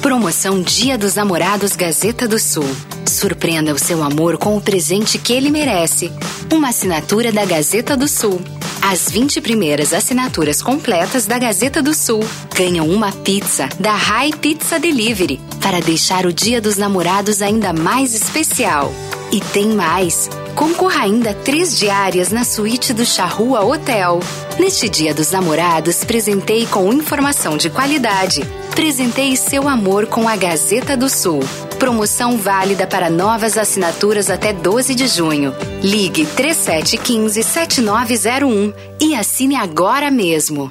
[0.00, 2.64] Promoção Dia dos Namorados Gazeta do Sul.
[3.06, 6.10] Surpreenda o seu amor com o presente que ele merece.
[6.50, 8.40] Uma assinatura da Gazeta do Sul.
[8.80, 12.20] As 20 primeiras assinaturas completas da Gazeta do Sul
[12.56, 18.14] ganham uma pizza da High Pizza Delivery para deixar o Dia dos Namorados ainda mais
[18.14, 18.90] especial.
[19.32, 20.28] E tem mais!
[20.56, 24.18] Concorra ainda três diárias na suíte do Charrua Hotel.
[24.58, 28.42] Neste Dia dos Namorados, presentei com informação de qualidade.
[28.74, 31.38] Presentei seu amor com a Gazeta do Sul.
[31.78, 35.54] Promoção válida para novas assinaturas até 12 de junho.
[35.82, 40.70] Ligue 3715-7901 e assine agora mesmo.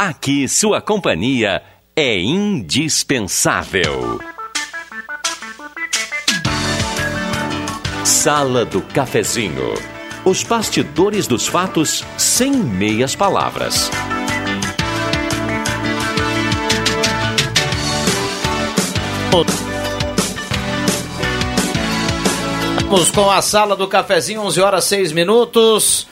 [0.00, 1.60] Aqui sua companhia
[1.96, 4.20] é indispensável.
[8.04, 9.74] Sala do Cafezinho.
[10.24, 13.90] Os bastidores dos fatos sem meias palavras.
[22.88, 26.06] Vamos com a sala do cafezinho, 11 horas 6 minutos.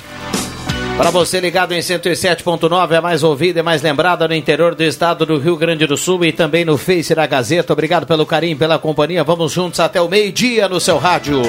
[0.96, 5.26] Para você ligado em 107.9, é mais ouvida e mais lembrada no interior do estado
[5.26, 7.74] do Rio Grande do Sul e também no Face da Gazeta.
[7.74, 9.22] Obrigado pelo carinho, pela companhia.
[9.22, 11.42] Vamos juntos até o meio-dia no seu rádio.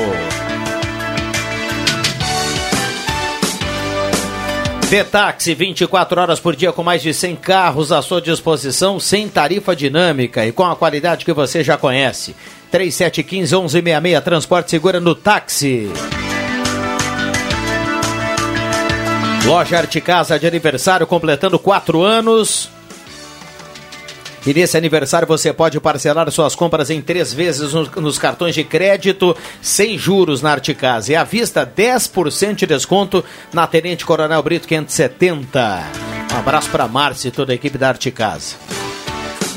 [4.90, 9.76] Vetaxi, 24 horas por dia com mais de 100 carros à sua disposição, sem tarifa
[9.76, 12.36] dinâmica e com a qualidade que você já conhece.
[12.72, 15.90] 3715-1166, transporte segura no táxi.
[19.46, 22.70] Loja Arte Casa de aniversário completando 4 anos.
[24.46, 29.36] E nesse aniversário você pode parcelar suas compras em três vezes nos, cartões de crédito,
[29.62, 31.12] sem juros na Arte Casa.
[31.12, 35.84] E à vista, 10% de desconto na Tenente Coronel Brito 570.
[36.34, 38.56] Um abraço para Márcia e toda a equipe da Arte Casa.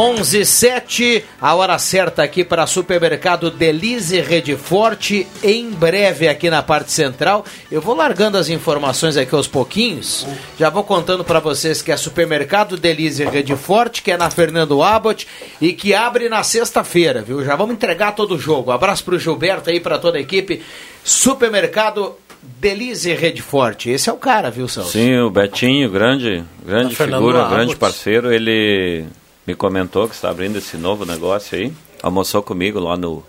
[0.00, 6.62] Onze sete, a hora certa aqui para supermercado Delize Rede Forte, em breve aqui na
[6.62, 7.44] parte central.
[7.68, 10.24] Eu vou largando as informações aqui aos pouquinhos.
[10.56, 14.80] Já vou contando para vocês que é supermercado Delize Rede Forte, que é na Fernando
[14.84, 15.26] Abbott
[15.60, 17.44] e que abre na sexta-feira, viu?
[17.44, 18.70] Já vamos entregar todo o jogo.
[18.70, 20.62] abraço pro Gilberto aí, para toda a equipe.
[21.02, 22.14] Supermercado
[22.60, 23.90] Delize Rede Forte.
[23.90, 24.92] Esse é o cara, viu, Celso?
[24.92, 27.54] Sim, o Betinho, grande, grande figura, Abbott.
[27.56, 29.08] grande parceiro, ele
[29.48, 31.72] me comentou que está abrindo esse novo negócio aí.
[32.02, 33.24] Almoçou comigo lá no,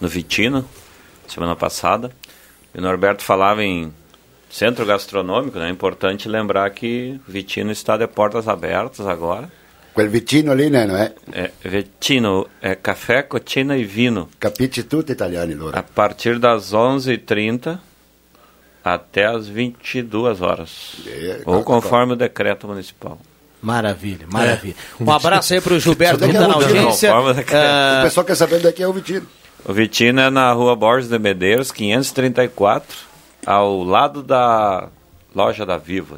[0.00, 0.68] no Vitino,
[1.28, 2.10] semana passada.
[2.74, 3.92] E o Norberto falava em
[4.50, 5.68] centro gastronômico, né?
[5.68, 9.48] É importante lembrar que Vitino está de portas abertas agora.
[9.94, 11.12] Quel vicino lì, né, não é?
[11.32, 14.28] É, Vitino é café, cotina e vino.
[14.40, 15.78] Capisci tutto italiano, allora.
[15.78, 17.78] A partir das 11h30
[18.82, 20.96] até as 22 horas.
[21.06, 23.20] É, Ou conforme o decreto municipal.
[23.62, 24.74] Maravilha, maravilha.
[24.98, 27.14] Um abraço aí pro Gilberto Isso que daqui tá é na o audiência.
[27.14, 27.62] O decreto.
[27.62, 29.26] Ah, O pessoal quer saber onde é que é o Vitino.
[29.64, 32.96] O Vitino é na rua Borges de Medeiros, 534,
[33.44, 34.88] ao lado da
[35.34, 36.16] loja da Viva.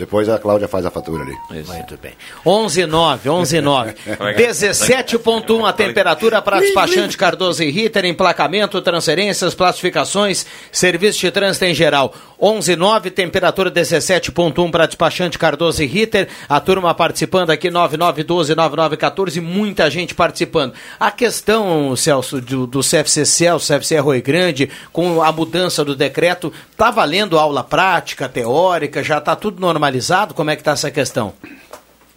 [0.00, 1.36] Depois a Cláudia faz a fatura ali.
[1.66, 2.12] Muito bem.
[2.46, 3.94] 11 9, 11 9.
[4.16, 4.48] Como é que é?
[4.48, 11.74] 17.1 a temperatura para despachante Cardoso e Ritter, emplacamento, transferências, classificações, serviço de trânsito em
[11.74, 12.14] geral.
[12.40, 16.28] 11 9, temperatura 17.1 para despachante Cardoso e Ritter.
[16.48, 20.72] A turma participando aqui 9912 9914, muita gente participando.
[20.98, 26.50] A questão, Celso, do, do CFC Celso, CFC Rui Grande, com a mudança do decreto,
[26.74, 29.89] tá valendo aula prática, teórica, já tá tudo normalizado?
[30.34, 31.32] Como é que tá essa questão?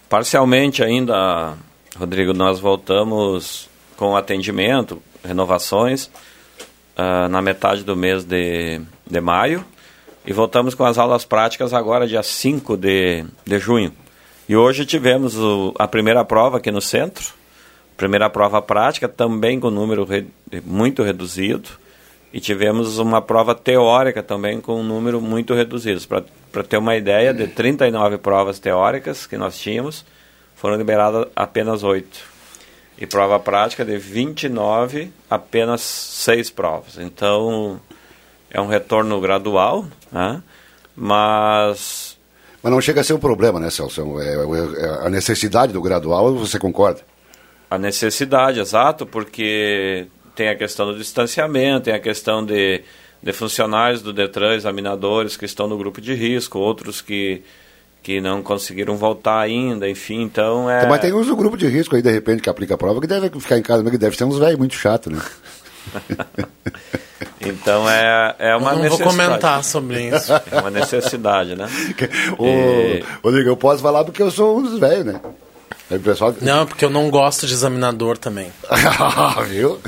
[0.10, 1.56] Parcialmente ainda,
[1.98, 6.10] Rodrigo, nós voltamos com atendimento, renovações,
[6.96, 9.66] ah, na metade do mês de, de maio.
[10.26, 13.92] E voltamos com as aulas práticas agora, dia 5 de, de junho.
[14.48, 17.34] E hoje tivemos o- a primeira prova aqui no centro.
[17.98, 20.28] Primeira prova prática, também com número re-
[20.66, 21.70] muito reduzido.
[22.34, 26.02] E tivemos uma prova teórica também com um número muito reduzido.
[26.52, 30.04] Para ter uma ideia, de 39 provas teóricas que nós tínhamos,
[30.56, 32.34] foram liberadas apenas 8.
[32.98, 36.98] E prova prática de 29, apenas 6 provas.
[36.98, 37.80] Então,
[38.50, 40.42] é um retorno gradual, né?
[40.96, 42.18] mas
[42.62, 44.20] Mas não chega a ser um problema, né, Celso?
[44.20, 47.02] É, é- é a necessidade do gradual, você concorda?
[47.70, 52.82] A necessidade, exato, porque tem a questão do distanciamento, tem a questão de,
[53.22, 57.42] de funcionários do Detran, examinadores que estão no grupo de risco, outros que,
[58.02, 60.88] que não conseguiram voltar ainda, enfim, então é...
[60.88, 63.08] Mas tem uns do grupo de risco aí, de repente, que aplica a prova, que
[63.08, 65.22] deve ficar em casa, mas que deve ser uns velhos muito chato, né?
[67.46, 69.16] Então é, é uma Eu não vou necessidade.
[69.18, 70.32] comentar sobre isso.
[70.50, 71.68] É uma necessidade, né?
[72.38, 75.20] Ô, E- Rodrigo, eu posso falar porque eu sou um dos velhos, né?
[75.96, 76.36] O pessoal...
[76.42, 78.52] Não, porque eu não gosto de examinador também.
[79.50, 79.80] Viu?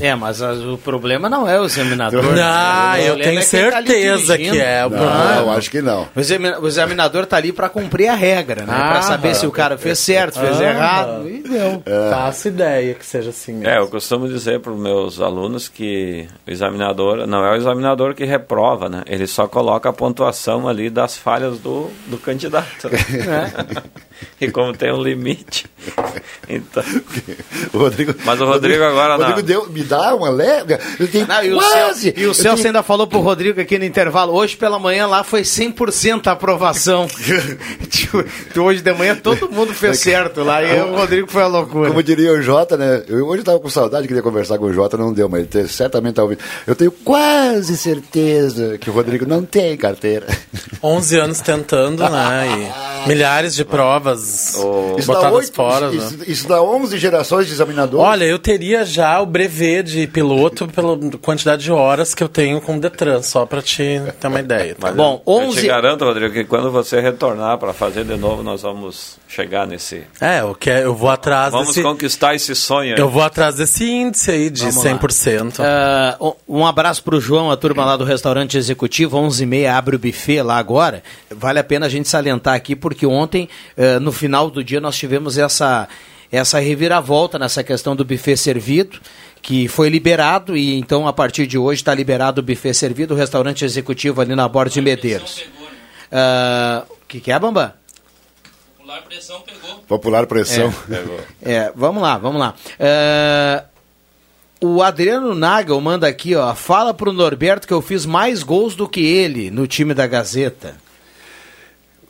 [0.00, 2.24] É, mas o problema não é o examinador.
[2.42, 4.56] Ah, O eu problema tenho é quem tá ali certeza dirigindo.
[4.56, 5.36] que é o Não, problema.
[5.40, 6.08] eu acho que não.
[6.14, 8.72] O exami- o examinador tá ali para cumprir a regra, né?
[8.74, 11.28] Ah, para saber se o cara fez certo, fez Ah, errado.
[11.28, 11.82] E deu.
[12.10, 13.68] Faço ideia que seja assim mesmo.
[13.68, 18.14] É, eu costumo dizer para os meus alunos que o examinador não é o examinador
[18.14, 19.02] que reprova, né?
[19.06, 22.88] Ele só coloca a pontuação ali das falhas do, do candidato.
[22.90, 23.52] né?
[24.40, 25.43] e como tem um limite.
[26.46, 26.82] Então.
[27.72, 29.46] O Rodrigo, Mas o Rodrigo agora o Rodrigo não.
[29.46, 30.78] deu, me dá uma leve.
[31.00, 32.02] Eu tenho Não, e o, quase.
[32.12, 34.34] Celso, e o Celso tenho- ainda falou pro Rodrigo aqui no intervalo.
[34.34, 37.06] Hoje pela manhã lá foi 100% a aprovação.
[37.88, 38.24] Tipo,
[38.60, 40.62] hoje de manhã todo mundo fez certo lá.
[40.62, 41.88] E o Rodrigo foi a loucura.
[41.88, 43.02] Como diria o Jota, né?
[43.08, 45.68] Eu hoje estava com saudade, queria conversar com o Jota, não deu, mas ele te-
[45.72, 46.40] certamente tá ouvindo.
[46.66, 50.26] Eu tenho quase certeza que o Rodrigo não tem carteira.
[50.82, 52.46] 11 anos tentando, né?
[53.06, 54.54] E milhares de provas
[54.98, 55.96] Isso dá, oito, fora, né?
[55.96, 58.06] isso, isso dá 11 gerações de examinadores.
[58.06, 62.60] Olha, eu teria já o brevet de piloto pela quantidade de horas que eu tenho
[62.60, 64.74] com o Detran, só pra te ter uma ideia.
[64.74, 64.92] Tá?
[64.92, 69.18] Bom, Eu te garanto, Rodrigo, que quando você retornar para fazer de novo, nós vamos
[69.28, 70.02] chegar nesse.
[70.20, 71.82] É, eu, quero, eu vou atrás Vamos desse...
[71.82, 72.94] conquistar esse sonho.
[72.94, 73.00] aí.
[73.00, 74.98] Eu vou atrás desse índice aí de Vamos lá.
[74.98, 75.54] 100%.
[75.60, 79.98] Ah, um- um abraço pro João, a turma lá do restaurante executivo, 11h30 abre o
[79.98, 81.02] buffet lá agora.
[81.30, 84.96] Vale a pena a gente salientar aqui, porque ontem, eh, no final do dia, nós
[84.96, 85.88] tivemos essa,
[86.30, 88.98] essa reviravolta nessa questão do buffet servido,
[89.42, 93.16] que foi liberado, e então a partir de hoje está liberado o buffet servido, o
[93.16, 95.44] restaurante executivo ali na Borda de Medeiros.
[96.10, 97.72] Ah, O que, que é, Bambam?
[99.88, 100.72] Popular pressão.
[101.42, 102.54] É, vamos lá, vamos lá.
[102.78, 103.64] É,
[104.60, 106.54] o Adriano Nagel manda aqui, ó.
[106.54, 110.76] Fala pro Norberto que eu fiz mais gols do que ele no time da Gazeta.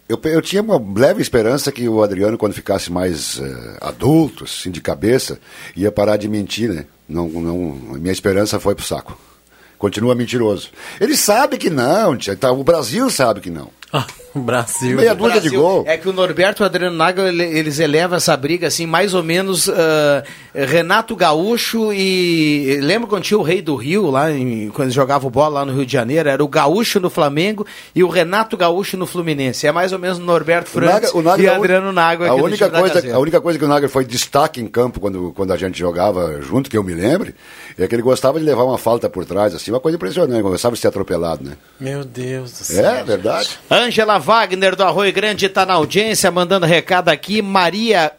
[0.08, 4.70] Eu, eu tinha uma leve esperança que o Adriano, quando ficasse mais eh, adulto, assim,
[4.70, 5.38] de cabeça,
[5.74, 6.84] ia parar de mentir, né?
[7.08, 7.56] Não, não,
[7.98, 9.18] minha esperança foi pro saco.
[9.78, 10.70] Continua mentiroso.
[11.00, 13.70] Ele sabe que não, tia, tá, o Brasil sabe que não.
[13.92, 14.04] o
[14.40, 14.96] Brasil.
[14.96, 15.84] Meia dúzia de gol.
[15.86, 19.14] É que o Norberto e o Adriano Nagel, ele- eles elevam essa briga assim, mais
[19.14, 20.22] ou menos ah,
[20.54, 22.78] Renato Gaúcho e.
[22.82, 25.86] Lembra quando tinha o Rei do Rio, lá em- quando jogava bola lá no Rio
[25.86, 26.28] de Janeiro?
[26.28, 29.66] Era o Gaúcho no Flamengo e o Renato Gaúcho no Fluminense.
[29.66, 31.92] É mais ou menos o Norberto O Naga- Franco o Naga- e a un- Adriano
[31.92, 33.14] Nagel a única coisa.
[33.14, 36.40] A única coisa que o Nager foi destaque em campo quando, quando a gente jogava
[36.42, 37.34] junto, que eu me lembre,
[37.78, 40.74] é que ele gostava de levar uma falta por trás, assim, uma coisa impressionante, gostava
[40.74, 41.56] de ser atropelado, né?
[41.80, 42.84] Meu Deus do céu.
[42.84, 43.58] É, verdade.
[43.70, 47.42] Ângela Wagner do Arroio Grande está na audiência, mandando recado aqui.
[47.42, 48.12] Maria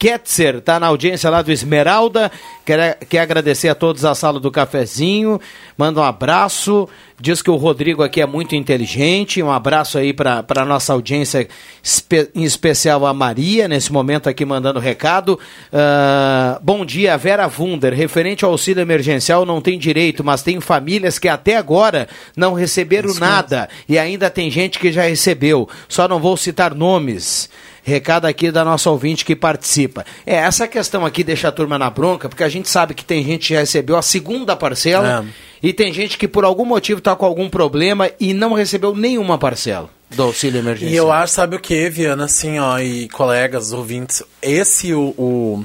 [0.00, 2.32] Ketzer está na audiência lá do Esmeralda.
[2.64, 5.38] Quer, quer agradecer a todos a sala do cafezinho.
[5.76, 6.88] Manda um abraço.
[7.20, 9.42] Diz que o Rodrigo aqui é muito inteligente.
[9.42, 11.46] Um abraço aí para a nossa audiência,
[11.82, 15.38] espe- em especial a Maria, nesse momento aqui mandando recado.
[15.70, 17.92] Ah, bom dia, Vera Wunder.
[17.92, 23.12] Referente ao auxílio emergencial, não tem direito, mas tem famílias que até agora não receberam
[23.16, 23.68] nada.
[23.86, 25.68] E ainda tem gente que já recebeu.
[25.90, 27.50] Só não vou citar nomes.
[27.82, 30.04] Recado aqui da nossa ouvinte que participa.
[30.26, 33.24] É, essa questão aqui deixa a turma na bronca, porque a gente sabe que tem
[33.24, 35.24] gente que já recebeu a segunda parcela
[35.62, 39.38] e tem gente que por algum motivo está com algum problema e não recebeu nenhuma
[39.38, 40.92] parcela do auxílio emergencial.
[40.92, 45.64] E eu acho, sabe o que, Viana, assim, ó, e colegas, ouvintes, esse, o, o,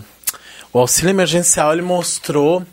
[0.71, 2.63] o auxílio emergencial, ele mostrou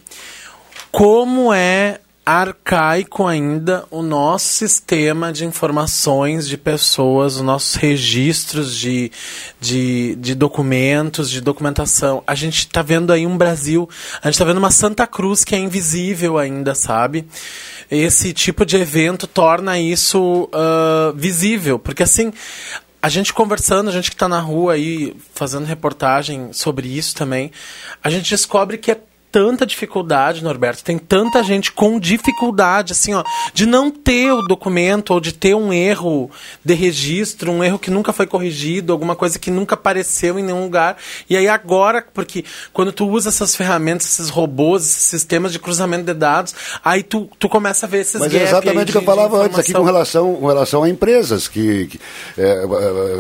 [0.90, 9.10] como é arcaico ainda o nosso sistema de informações de pessoas, os nossos registros de,
[9.60, 12.22] de, de documentos, de documentação.
[12.26, 13.88] A gente está vendo aí um Brasil,
[14.22, 17.26] a gente está vendo uma Santa Cruz que é invisível ainda, sabe?
[17.90, 22.32] Esse tipo de evento torna isso ah, visível, porque assim,
[23.02, 27.50] a gente conversando, a gente que está na rua aí fazendo reportagem sobre isso também,
[28.02, 29.00] a gente descobre que é
[29.32, 33.24] tanta dificuldade, Norberto, tem tanta gente com dificuldade, assim, ó,
[33.54, 36.30] de não ter o documento ou de ter um erro
[36.62, 40.64] de registro, um erro que nunca foi corrigido, alguma coisa que nunca apareceu em nenhum
[40.64, 40.98] lugar.
[41.30, 46.04] E aí agora, porque quando tu usa essas ferramentas, esses robôs, esses sistemas de cruzamento
[46.04, 46.54] de dados,
[46.84, 49.58] aí tu, tu começa a ver esses Mas é exatamente o que eu falava antes
[49.58, 51.48] aqui com relação, com relação a empresas.
[51.48, 52.00] que, que,
[52.36, 52.64] é,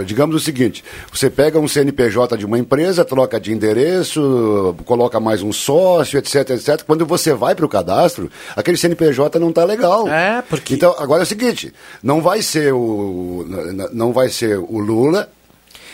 [0.00, 5.18] é, Digamos o seguinte: você pega um CNPJ de uma empresa, troca de endereço, coloca
[5.18, 6.82] mais um sócio, etc, etc.
[6.84, 10.08] Quando você vai para o cadastro, aquele CNPJ não está legal.
[10.08, 10.74] É, porque.
[10.74, 11.72] Então, agora é o seguinte:
[12.02, 13.44] não vai ser o,
[13.92, 15.28] não vai ser o Lula.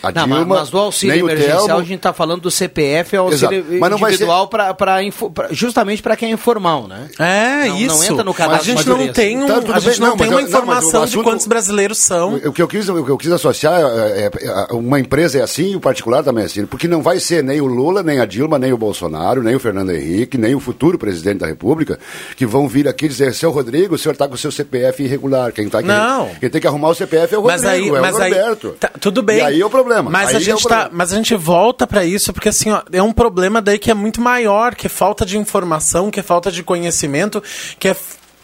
[0.01, 3.15] A Não, Dilma, mas, mas do auxílio emergencial Telmo, a gente está falando do CPF,
[3.15, 3.79] é o auxílio Exato.
[3.79, 7.07] Mas não individual pra, pra info- pra- justamente para quem é informal, né?
[7.19, 7.95] É, Não- isso.
[7.97, 9.13] não entra no a cadastro gente de não natureza.
[9.13, 11.07] tem, um, Tá, a gente bem, não, não, tem mas uma não, mas informação de
[11.09, 12.35] assunto- quantos brasileiros são.
[12.35, 14.31] O que eu quis, o que eu quis associar é, é,
[14.69, 17.43] é, uma empresa é assim e o particular também é assim, porque não vai ser
[17.43, 20.59] nem o Lula, nem a Dilma, nem o Bolsonaro, nem o Fernando Henrique, nem o
[20.59, 21.99] futuro presidente da República
[22.37, 25.51] que vão vir aqui dizer, seu Rodrigo, o senhor está com o seu CPF irregular,
[25.51, 26.29] quem tá aqui, Não.
[26.39, 28.31] quem tem que arrumar o CPF é o Rodrigo, Mas aí, é mas o aí,
[28.31, 28.75] Roberto.
[28.79, 29.37] tá, tudo bem.
[29.37, 29.88] E aí é o problema.
[30.11, 30.89] Mas Aí a é o gente tá, problema.
[30.93, 33.93] mas a gente volta pra isso porque assim, ó, é um problema daí que é
[33.93, 37.41] muito maior, que é falta de informação, que é falta de conhecimento,
[37.79, 37.95] que é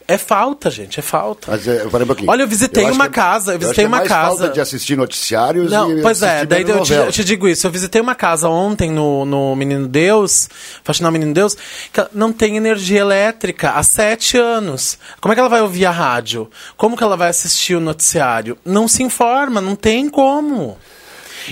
[0.08, 1.50] É falta, gente, é falta.
[1.50, 1.90] Mas, é, um.
[2.30, 4.28] Olha, eu visitei acho uma casa, eu acho visitei que é uma mais casa.
[4.38, 7.66] falta de assistir noticiários Não, e pois é, daí eu te, eu te digo isso.
[7.66, 10.48] Eu visitei uma casa ontem no, no Menino Deus,
[10.84, 11.58] Faxinal Menino Deus,
[11.92, 15.00] que não tem energia elétrica há sete anos.
[15.20, 16.52] Como é que ela vai ouvir a rádio?
[16.78, 18.60] Como que ela vai assistir o noticiário?
[18.64, 20.78] Não se informa, não tem como.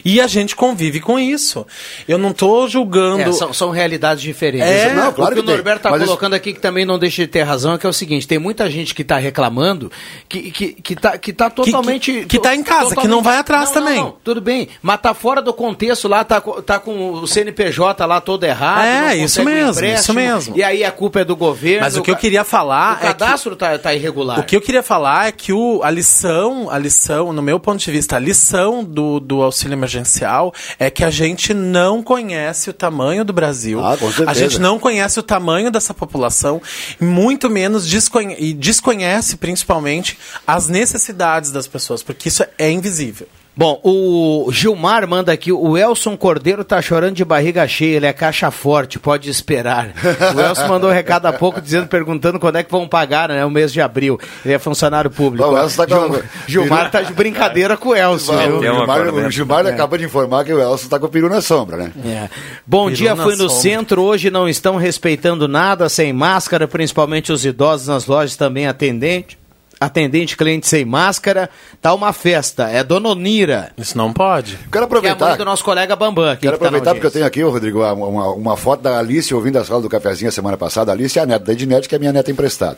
[0.04, 1.66] E a gente convive com isso.
[2.08, 3.22] Eu não tô julgando.
[3.22, 4.68] É, são, são realidades diferentes.
[4.68, 5.54] É, o não, que claro o que tem.
[5.56, 7.86] Norberto está Mas isso- colocando aqui que também não deixa de ter razão é que
[7.86, 9.92] é o seguinte: tem muita gente que está reclamando
[10.30, 12.12] que, que, que, tá, que tá totalmente.
[12.12, 14.02] que- que tá em casa, que não vai atrás Não, não, também.
[14.02, 18.20] não, tudo bem, mas tá fora do contexto lá, tá, tá com o CNPJ lá
[18.22, 18.86] todo errado.
[18.86, 20.58] É, não isso mesmo, isso mesmo.
[20.58, 21.82] E aí a culpa é do governo.
[21.82, 24.40] Mas o que eu queria falar O é que- cadastro tá, tá irregular.
[24.40, 27.80] O que eu queria falar é que o, a lição, a lição, no meu ponto
[27.80, 32.74] de vista, a lição do, do auxílio emergencial é que a gente não conhece o
[32.74, 33.84] tamanho do Brasil.
[33.84, 34.32] Ah, com certeza.
[34.32, 36.62] a gente não conhece o tamanho dessa população,
[37.00, 40.18] muito menos desconhe e desconhece principalmente
[40.48, 43.28] as necessidades das pessoas, porque isso é invisível.
[43.56, 48.12] Bom, o Gilmar manda aqui, o Elson Cordeiro tá chorando de barriga cheia, ele é
[48.14, 49.92] caixa forte, pode esperar.
[50.36, 53.46] O Elson mandou um recado há pouco dizendo, perguntando quando é que vão pagar, né,
[53.46, 54.20] o mês de abril.
[54.44, 55.48] Ele é funcionário público.
[55.48, 58.36] Bom, o Elson tá com- Gilmar, Gilmar tá de brincadeira com o Elson.
[58.38, 58.58] Viu?
[58.58, 61.40] o Gilmar, o Gilmar acaba de informar que o Elson está com o peru na
[61.40, 61.92] sombra, né?
[62.04, 62.30] É.
[62.66, 63.56] Bom Peru dia, fui no sombra.
[63.56, 69.38] centro, hoje não estão respeitando nada, sem máscara, principalmente os idosos nas lojas também atendente.
[69.84, 71.50] Atendente, cliente sem máscara,
[71.82, 72.70] tá uma festa.
[72.70, 73.72] É Dona Onira.
[73.78, 74.58] Isso não pode.
[74.58, 75.28] Quero Que é a aproveitar.
[75.30, 76.42] mãe do nosso colega Bambam aqui.
[76.42, 79.34] Quero que tá aproveitar porque eu tenho aqui, Rodrigo, uma, uma, uma foto da Alice
[79.34, 80.92] ouvindo a sala do cafezinho a semana passada.
[80.92, 82.78] A Alice é a neta da Ednet, que é minha neta emprestada.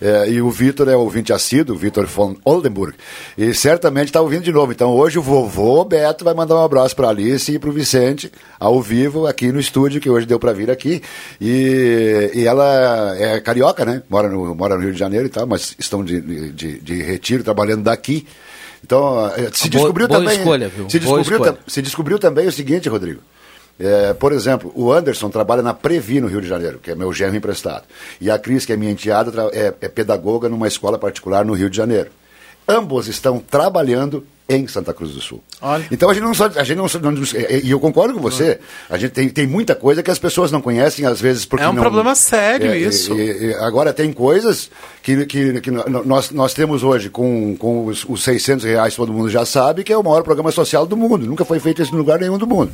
[0.00, 2.94] É, e o Vitor é ouvinte assíduo, o Vitor von Oldenburg.
[3.36, 4.72] E certamente está ouvindo de novo.
[4.72, 7.72] Então hoje o vovô Beto vai mandar um abraço para a Alice e para o
[7.72, 11.02] Vicente, ao vivo, aqui no estúdio, que hoje deu para vir aqui.
[11.40, 14.02] E, e ela é carioca, né?
[14.08, 16.20] Mora no, mora no Rio de Janeiro e tal, mas estão de,
[16.52, 18.26] de, de retiro, trabalhando daqui.
[18.84, 20.38] Então, eh, se Boa- descobriu boa também.
[20.38, 20.88] escolha, viu?
[20.88, 23.20] Se Boa descobriu, se descobriu também o seguinte, Rodrigo.
[23.78, 27.12] É, por exemplo, o Anderson trabalha na Previ no Rio de Janeiro, que é meu
[27.12, 27.84] genro emprestado.
[28.20, 31.68] E a Cris, que é minha enteada, é, é pedagoga numa escola particular no Rio
[31.68, 32.08] de Janeiro.
[32.68, 35.42] Ambos estão trabalhando em Santa Cruz do Sul.
[35.90, 36.46] Então a gente não só.
[36.54, 37.22] A gente não, não-
[37.64, 38.60] e eu concordo com você.
[38.88, 41.68] A gente tem, tem muita coisa que as pessoas não conhecem, às vezes, porque É
[41.68, 43.12] um não- problema sério É, isso.
[43.14, 44.70] e- e- agora tem coisas
[45.02, 49.28] que, que, que nós, nós temos hoje com, com os, os 600 reais, todo mundo
[49.28, 51.26] já sabe, que é o maior programa social do mundo.
[51.26, 52.70] Nunca foi feito isso em lugar nenhum do mundo.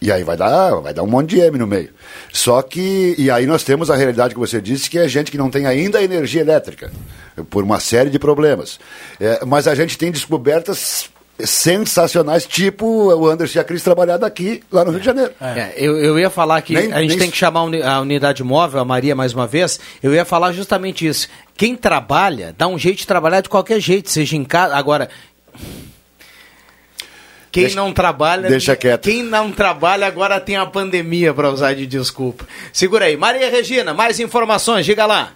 [0.00, 1.90] E aí vai dar, vai dar um monte de M no meio.
[2.32, 5.36] Só que, e aí nós temos a realidade que você disse, que é gente que
[5.36, 6.90] não tem ainda energia elétrica,
[7.50, 8.80] por uma série de problemas.
[9.20, 11.10] É, mas a gente tem descobertas
[11.44, 15.32] sensacionais, tipo o Anderson e a Cris trabalhar daqui, lá no Rio de Janeiro.
[15.40, 18.42] É, eu, eu ia falar que Nem- a gente nem tem que chamar a unidade
[18.42, 21.28] móvel, a Maria mais uma vez, eu ia falar justamente isso.
[21.56, 24.74] Quem trabalha, dá um jeito de trabalhar de qualquer jeito, seja em casa.
[24.76, 25.08] Agora,
[27.52, 28.48] quem Deixa- não trabalha.
[28.48, 29.02] deixa quieto.
[29.04, 32.46] Quem não trabalha agora tem a pandemia para usar de desculpa.
[32.72, 33.16] Segura aí.
[33.16, 35.30] Maria Regina, mais informações, diga lá.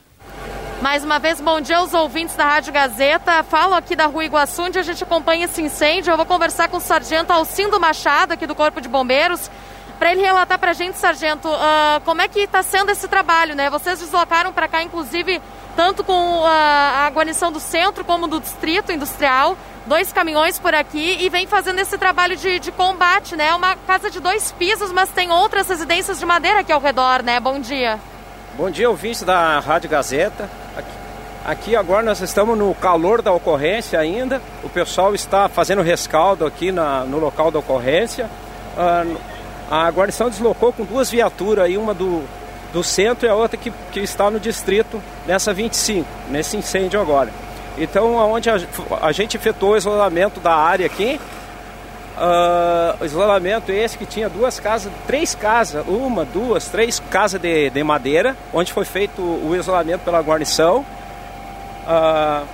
[0.82, 3.42] Mais uma vez, bom dia aos ouvintes da Rádio Gazeta.
[3.42, 6.10] Falo aqui da Rua Iguaçu, onde a gente acompanha esse incêndio.
[6.12, 9.50] Eu vou conversar com o sargento Alcindo Machado, aqui do Corpo de Bombeiros,
[9.98, 13.54] para ele relatar para a gente, sargento, ah, como é que está sendo esse trabalho,
[13.54, 13.70] né?
[13.70, 15.40] Vocês deslocaram para cá, inclusive,
[15.76, 21.18] tanto com ah, a guarnição do centro como do distrito industrial, dois caminhões por aqui
[21.20, 23.48] e vem fazendo esse trabalho de, de combate, né?
[23.48, 27.22] É uma casa de dois pisos, mas tem outras residências de madeira aqui ao redor,
[27.22, 27.38] né?
[27.40, 27.98] Bom dia.
[28.56, 30.48] Bom dia, ouvintes da Rádio Gazeta.
[30.76, 30.88] Aqui,
[31.44, 34.40] aqui agora nós estamos no calor da ocorrência ainda.
[34.62, 38.30] O pessoal está fazendo rescaldo aqui na- no local da ocorrência.
[38.78, 39.04] Ah,
[39.70, 42.22] a guarnição deslocou com duas viaturas, aí, uma do,
[42.72, 47.30] do centro e a outra que, que está no distrito, nessa 25, nesse incêndio agora.
[47.76, 48.56] Então, aonde a,
[49.00, 51.20] a gente efetuou o isolamento da área aqui,
[53.00, 57.82] o isolamento esse que tinha duas casas, três casas, uma, duas, três casas de, de
[57.82, 60.84] madeira, onde foi feito o isolamento pela guarnição.
[61.86, 62.44] Ah,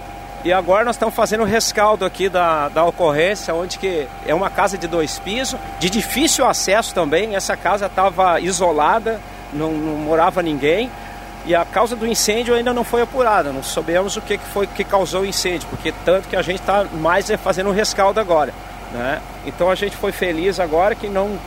[0.42, 4.48] e agora nós estamos fazendo o rescaldo aqui da, da ocorrência, onde que é uma
[4.48, 7.36] casa de dois pisos, de difícil acesso também.
[7.36, 9.20] Essa casa estava isolada,
[9.52, 10.90] não, não morava ninguém.
[11.44, 14.66] E a causa do incêndio ainda não foi apurada, não sabemos o que, que foi
[14.66, 18.20] que causou o incêndio, porque tanto que a gente está mais é fazendo o rescaldo
[18.20, 18.52] agora.
[18.92, 19.20] Né?
[19.46, 21.38] Então a gente foi feliz agora que não,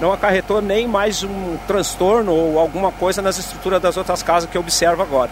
[0.00, 4.56] não acarretou nem mais um transtorno ou alguma coisa nas estruturas das outras casas que
[4.56, 5.30] eu observo agora.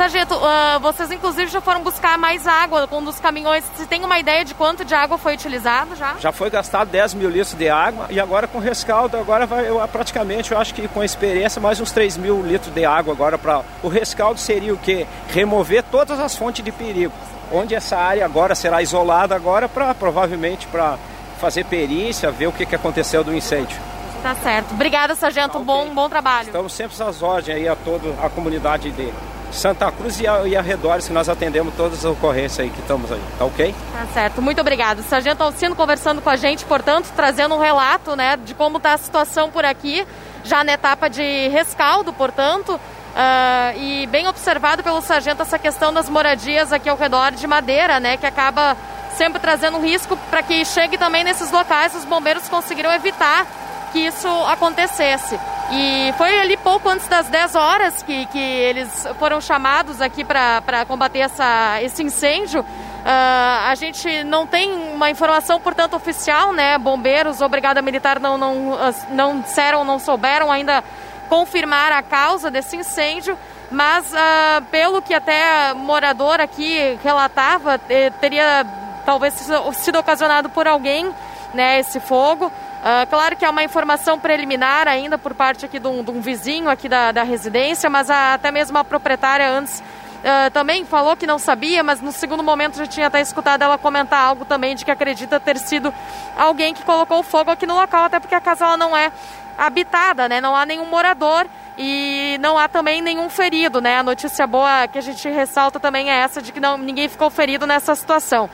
[0.00, 3.62] Sargento, uh, vocês inclusive já foram buscar mais água com um dos caminhões.
[3.76, 6.16] Você tem uma ideia de quanto de água foi utilizado já?
[6.18, 9.76] Já foi gastado 10 mil litros de água e agora com rescaldo, agora vai, eu,
[9.88, 13.62] praticamente, eu acho que com experiência, mais uns 3 mil litros de água agora para
[13.82, 15.06] O rescaldo seria o quê?
[15.28, 17.12] Remover todas as fontes de perigo.
[17.52, 20.96] Onde essa área agora será isolada agora para provavelmente para
[21.38, 23.76] fazer perícia, ver o que, que aconteceu do incêndio.
[24.22, 24.72] Tá certo.
[24.72, 25.58] Obrigada, Sargento.
[25.58, 25.66] Okay.
[25.66, 26.46] Bom, bom trabalho.
[26.46, 29.12] Estamos sempre às ordens aí a toda a comunidade de
[29.52, 33.22] Santa Cruz e, e arredores, que nós atendemos todas as ocorrências aí que estamos aí.
[33.38, 33.74] Tá ok?
[33.92, 34.42] Tá certo.
[34.42, 35.02] Muito obrigado.
[35.02, 38.98] Sargento Alcino conversando com a gente, portanto, trazendo um relato né, de como está a
[38.98, 40.06] situação por aqui,
[40.44, 42.80] já na etapa de rescaldo, portanto.
[43.10, 47.98] Uh, e bem observado pelo sargento essa questão das moradias aqui ao redor de Madeira,
[47.98, 48.76] né, que acaba
[49.16, 51.94] sempre trazendo risco para que chegue também nesses locais.
[51.94, 53.46] Os bombeiros conseguiram evitar
[53.92, 55.38] que isso acontecesse.
[55.70, 60.84] E foi ali pouco antes das 10 horas que, que eles foram chamados aqui para
[60.86, 62.60] combater essa, esse incêndio.
[62.60, 66.76] Uh, a gente não tem uma informação, portanto, oficial, né?
[66.76, 68.78] Bombeiros Brigada Militar não, não,
[69.10, 70.84] não disseram, não souberam ainda
[71.28, 73.38] confirmar a causa desse incêndio,
[73.70, 77.78] mas uh, pelo que até morador aqui relatava,
[78.20, 78.66] teria
[79.06, 79.34] talvez
[79.74, 81.10] sido ocasionado por alguém,
[81.54, 82.52] né, esse fogo.
[82.80, 86.22] Uh, claro que é uma informação preliminar ainda por parte aqui de um, de um
[86.22, 91.14] vizinho aqui da, da residência, mas a, até mesmo a proprietária antes uh, também falou
[91.14, 94.74] que não sabia, mas no segundo momento já tinha até escutado ela comentar algo também
[94.74, 95.92] de que acredita ter sido
[96.34, 99.12] alguém que colocou fogo aqui no local, até porque a casa ela não é
[99.58, 100.40] habitada, né?
[100.40, 103.98] Não há nenhum morador e não há também nenhum ferido, né?
[103.98, 107.28] A notícia boa que a gente ressalta também é essa de que não, ninguém ficou
[107.28, 108.48] ferido nessa situação.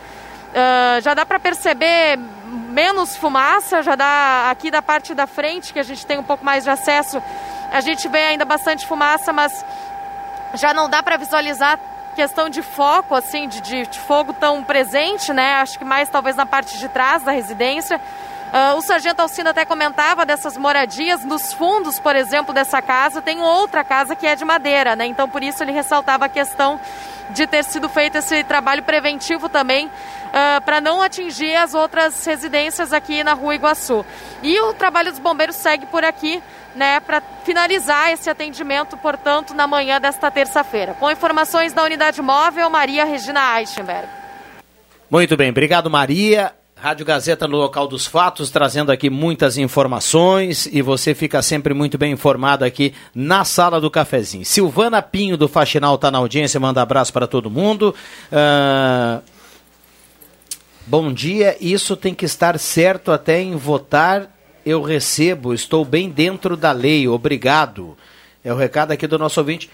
[0.50, 2.18] Uh, já dá para perceber
[2.76, 6.44] menos fumaça, já dá aqui da parte da frente, que a gente tem um pouco
[6.44, 7.22] mais de acesso,
[7.72, 9.64] a gente vê ainda bastante fumaça, mas
[10.52, 11.80] já não dá para visualizar
[12.14, 15.54] questão de foco, assim, de, de, de, fogo tão presente, né?
[15.54, 17.98] Acho que mais talvez na parte de trás da residência.
[18.56, 21.22] Uh, o sargento Alcino até comentava dessas moradias.
[21.22, 25.04] Nos fundos, por exemplo, dessa casa, tem outra casa que é de madeira, né?
[25.04, 26.80] Então, por isso, ele ressaltava a questão
[27.28, 32.94] de ter sido feito esse trabalho preventivo também, uh, para não atingir as outras residências
[32.94, 34.06] aqui na Rua Iguaçu.
[34.42, 36.42] E o trabalho dos bombeiros segue por aqui,
[36.74, 40.94] né, para finalizar esse atendimento, portanto, na manhã desta terça-feira.
[40.94, 44.08] Com informações da unidade móvel, Maria Regina Eichenberg.
[45.10, 46.54] Muito bem, obrigado, Maria.
[46.78, 51.96] Rádio Gazeta no local dos fatos, trazendo aqui muitas informações e você fica sempre muito
[51.96, 54.44] bem informado aqui na sala do cafezinho.
[54.44, 57.94] Silvana Pinho do Faxinal está na audiência, manda abraço para todo mundo.
[58.30, 59.22] Uh...
[60.86, 64.30] Bom dia, isso tem que estar certo até em votar.
[64.64, 67.96] Eu recebo, estou bem dentro da lei, obrigado.
[68.44, 69.68] É o recado aqui do nosso ouvinte.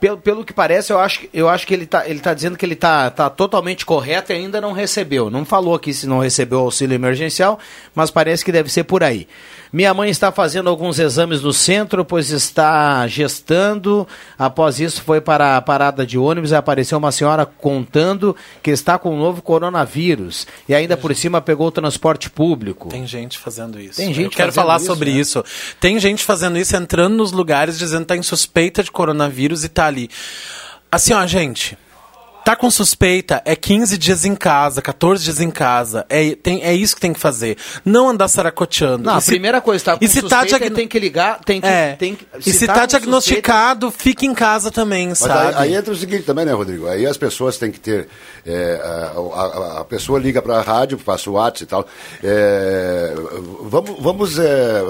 [0.00, 2.64] Pelo, pelo que parece, eu acho, eu acho que ele está ele tá dizendo que
[2.64, 5.30] ele está tá totalmente correto e ainda não recebeu.
[5.30, 7.58] Não falou aqui se não recebeu auxílio emergencial,
[7.94, 9.26] mas parece que deve ser por aí.
[9.72, 14.06] Minha mãe está fazendo alguns exames no centro, pois está gestando.
[14.38, 18.98] Após isso, foi para a parada de ônibus e apareceu uma senhora contando que está
[18.98, 20.46] com o um novo coronavírus.
[20.68, 22.88] E ainda por cima pegou o transporte público.
[22.88, 23.96] Tem gente fazendo isso.
[23.96, 25.20] Tem gente Eu quero falar isso, sobre né?
[25.20, 25.44] isso.
[25.80, 29.66] Tem gente fazendo isso, entrando nos lugares, dizendo que está em suspeita de coronavírus e
[29.66, 30.08] está ali.
[30.90, 31.76] Assim, ó, gente
[32.48, 36.06] Tá com suspeita, é 15 dias em casa, 14 dias em casa.
[36.08, 37.58] É, tem, é isso que tem que fazer.
[37.84, 39.04] Não andar saracoteando.
[39.04, 40.74] Não, a se, primeira coisa, tá com e se tá suspeita, tá diagn...
[40.74, 41.66] tem que ligar, tem que...
[41.66, 41.94] É.
[41.96, 44.02] Tem que se e se tá, tá diagnosticado, suspeita...
[44.02, 45.56] fique em casa também, Mas sabe?
[45.56, 46.88] Aí, aí, entra o seguinte também, né, Rodrigo?
[46.88, 48.08] Aí as pessoas têm que ter...
[48.46, 51.86] É, a, a, a, pessoa liga para a rádio, passa o WhatsApp e tal.
[52.24, 53.12] É,
[53.64, 54.82] vamos, vamos, é,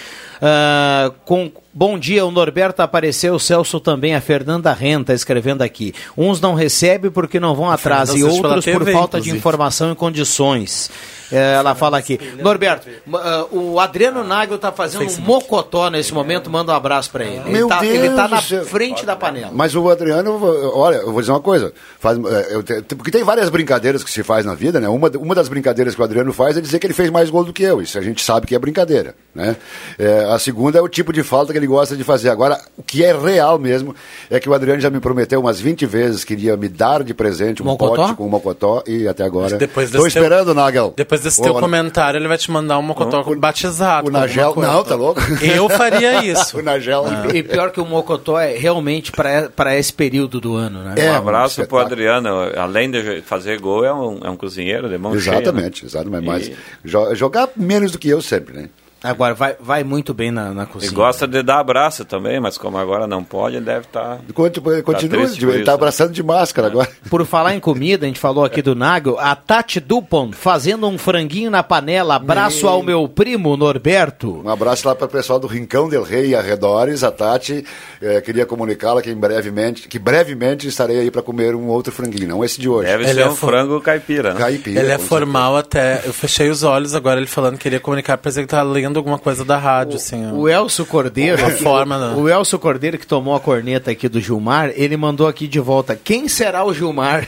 [0.40, 5.92] Ah, com Bom dia, o Norberto apareceu, o Celso também, a Fernanda Renta escrevendo aqui.
[6.16, 9.36] Uns não recebem porque não vão atrás e outros pela por TV, falta de inclusive.
[9.36, 10.90] informação e condições.
[11.30, 12.18] É, ela fala aqui.
[12.40, 17.24] Norberto, ah, o Adriano Nagel tá fazendo um mocotó nesse momento, manda um abraço para
[17.24, 17.42] ele.
[17.44, 19.50] Ele Meu tá, ele tá na frente da panela.
[19.52, 20.40] Mas o Adriano,
[20.74, 21.72] olha, eu vou dizer uma coisa.
[21.98, 24.88] Faz, é, porque tem várias brincadeiras que se faz na vida, né?
[24.88, 27.44] Uma, uma das brincadeiras que o Adriano faz é dizer que ele fez mais gol
[27.44, 27.82] do que eu.
[27.82, 29.56] Isso a gente sabe que é brincadeira, né?
[29.98, 32.28] É, a segunda é o tipo de falta que ele gosta de fazer.
[32.30, 33.94] Agora, o que é real mesmo
[34.30, 37.12] é que o Adriano já me prometeu umas 20 vezes que iria me dar de
[37.14, 37.96] presente um Mocotó?
[37.96, 39.56] pote com um mocotó e até agora.
[39.56, 40.94] Depois Estou desse teu- esperando, Nagel.
[40.96, 44.08] Depois desse Ô, teu comentário, ele vai te mandar um mocotó batizado.
[44.08, 44.54] O Nagel.
[44.56, 45.20] Não, tá louco?
[45.42, 46.58] Eu faria isso.
[46.58, 47.04] o Nagel.
[47.34, 50.94] E pior que o Mocotó é realmente para esse período do ano, né?
[50.96, 52.28] É, um abraço pro Adriano.
[52.56, 55.36] Além de fazer gol, é um, é um cozinheiro de mão cheia.
[55.36, 55.42] né?
[55.42, 56.24] Exatamente, exatamente.
[56.26, 56.50] Mas
[56.84, 58.68] jo- jogar menos do que eu sempre, né?
[59.10, 60.92] Agora, vai, vai muito bem na, na E cozinha.
[60.92, 64.18] gosta de dar abraço também, mas como agora não pode, ele deve estar.
[64.34, 65.74] Continua, continua triste por ele isso, tá né?
[65.76, 66.88] abraçando de máscara agora.
[67.08, 70.98] Por falar em comida, a gente falou aqui do Nagel, a Tati Dupont fazendo um
[70.98, 72.16] franguinho na panela.
[72.16, 74.42] Abraço ao meu primo Norberto.
[74.44, 77.04] Um abraço lá para o pessoal do Rincão del Rei e arredores.
[77.04, 77.64] A Tati
[78.02, 82.28] eh, queria comunicá-la que em brevemente, que brevemente estarei aí para comer um outro franguinho,
[82.28, 82.88] não esse de hoje.
[82.88, 84.34] Deve Ele ser é um fo- frango caipira.
[84.34, 84.40] Né?
[84.40, 84.80] Caipira.
[84.80, 86.02] Ele é formal até.
[86.04, 88.95] Eu fechei os olhos agora, ele falando que ele ia comunicar, pensei que tava lendo
[88.98, 90.30] alguma coisa da rádio, assim.
[90.32, 92.14] O Elcio Cordeiro, A aqui- forma, né?
[92.16, 95.94] o Elcio Cordeiro que tomou a corneta aqui do Gilmar, ele mandou aqui de volta.
[95.96, 97.26] Quem será o Gilmar?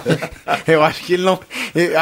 [0.66, 1.38] Eu acho que ele não,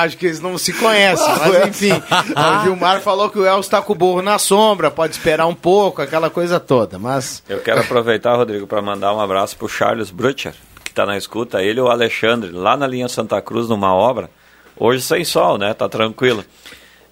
[0.03, 1.93] acho que eles não se conhecem, mas enfim.
[1.93, 5.55] o Gilmar falou que o Elcio está com o burro na sombra, pode esperar um
[5.55, 10.11] pouco, aquela coisa toda, mas Eu quero aproveitar, Rodrigo, para mandar um abraço pro Charles
[10.11, 11.63] Brutcher, que está na escuta.
[11.63, 14.31] Ele e o Alexandre, lá na linha Santa Cruz, numa obra.
[14.77, 15.73] Hoje sem sol, né?
[15.73, 16.45] Tá tranquilo.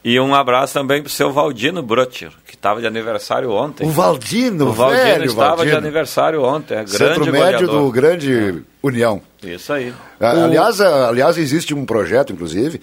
[0.04, 3.86] E um abraço também pro seu Valdino Brutcher, que estava de aniversário ontem.
[3.86, 5.70] O Valdino, O Valdino velho estava Valdino.
[5.70, 7.38] de aniversário ontem, é grande Centro médio
[7.68, 7.68] goleador.
[7.84, 9.22] do Grande União.
[9.44, 9.94] Isso aí.
[10.20, 12.80] A- Aliás, a- aliás, existe um projeto, inclusive,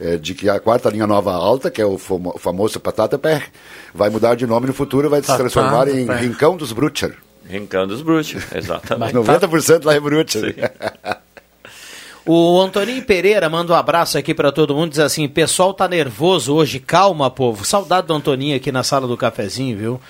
[0.00, 3.42] eh, de que a quarta linha nova alta, que é o famo- famoso Patata Pé,
[3.94, 6.16] vai mudar de nome no futuro, vai se Patata transformar em Pé.
[6.16, 7.14] Rincão dos Brutcher.
[7.46, 9.12] Rincão dos Brutcher, exatamente.
[9.12, 10.54] 90% lá é Brutcher.
[12.24, 16.54] O Antoninho Pereira manda um abraço aqui para todo mundo, diz assim, pessoal tá nervoso
[16.54, 17.64] hoje, calma, povo.
[17.64, 20.00] Saudade do Antoninho aqui na sala do cafezinho, viu?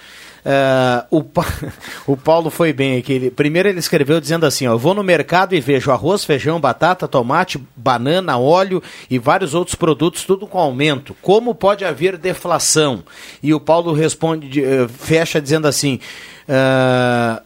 [0.44, 1.46] É, o, Pa-
[2.06, 3.12] o Paulo foi bem aqui.
[3.14, 7.06] Ele- primeiro ele escreveu dizendo assim: ó, vou no mercado e vejo arroz, feijão, batata,
[7.08, 11.16] tomate, banana, óleo e vários outros produtos, tudo com aumento.
[11.22, 13.04] Como pode haver deflação?
[13.42, 16.00] E o Paulo responde, de- eh, fecha dizendo assim.
[16.48, 17.40] "Ah,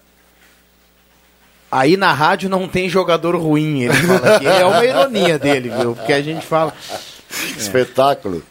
[1.70, 4.46] Aí na rádio não tem jogador ruim, ele fala aqui.
[4.46, 5.94] É uma ironia dele, viu?
[5.94, 6.72] Porque a gente fala.
[7.56, 8.42] Espetáculo.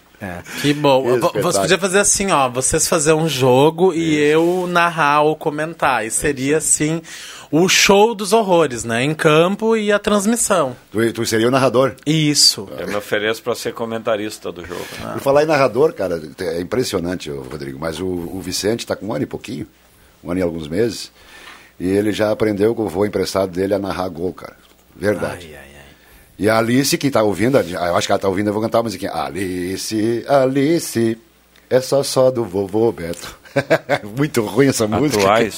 [0.61, 1.03] Que bom.
[1.03, 5.35] Que V- Você podia fazer assim, ó, vocês fazer um jogo e eu narrar ou
[5.35, 6.05] comentar.
[6.05, 7.01] E seria assim
[7.51, 9.03] o show dos horrores, né?
[9.03, 10.75] Em campo e a transmissão.
[10.91, 11.93] Tu, tu seria o narrador.
[12.05, 12.67] Isso.
[12.79, 14.85] Eu me ofereço para ser comentarista do jogo.
[15.13, 19.13] Por falar em narrador, cara, é impressionante, Rodrigo, mas o, o Vicente está com um
[19.13, 19.67] ano e pouquinho,
[20.23, 21.11] um ano e alguns meses,
[21.79, 24.55] e ele já aprendeu com o voo emprestado dele a narrar gol, cara.
[24.95, 25.55] Verdade.
[26.37, 28.79] E a Alice, que está ouvindo, eu acho que ela está ouvindo, eu vou cantar
[28.79, 29.11] a musiquinha.
[29.13, 31.17] Alice, Alice,
[31.69, 33.37] é só só do vovô Beto.
[34.17, 35.21] Muito ruim essa música.
[35.23, 35.53] Atuais.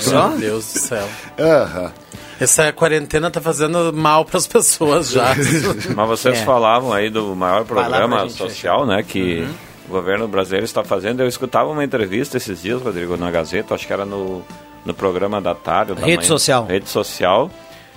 [0.00, 0.28] Só?
[0.28, 1.08] Meu Deus do céu.
[1.38, 1.92] Aham.
[2.38, 5.34] Essa quarentena tá fazendo mal para as pessoas já.
[5.96, 6.44] Mas vocês É.
[6.44, 9.44] falavam aí do maior programa gente, social, né, que
[9.88, 11.20] o governo brasileiro está fazendo.
[11.20, 14.44] Eu escutava uma entrevista esses dias, Rodrigo, na Gazeta, acho que era no,
[14.86, 15.90] no programa da tarde.
[15.92, 16.64] ou da Rede manhã, social.
[16.64, 17.50] Rede social,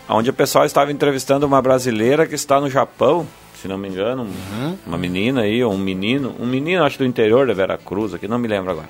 [0.09, 3.25] onde o pessoal estava entrevistando uma brasileira que está no Japão,
[3.61, 7.05] se não me engano, um- uma menina aí, ou um menino, um menino, acho do
[7.05, 8.89] interior da Veracruz, aqui, não me lembro agora.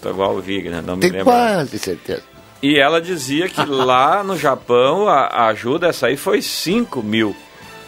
[0.00, 0.82] Tô igual o Vig, né?
[0.86, 1.26] Não me Tem lembro.
[1.26, 2.22] quase certeza.
[2.62, 7.34] E ela dizia que lá no Japão a, a ajuda essa aí foi 5 mil,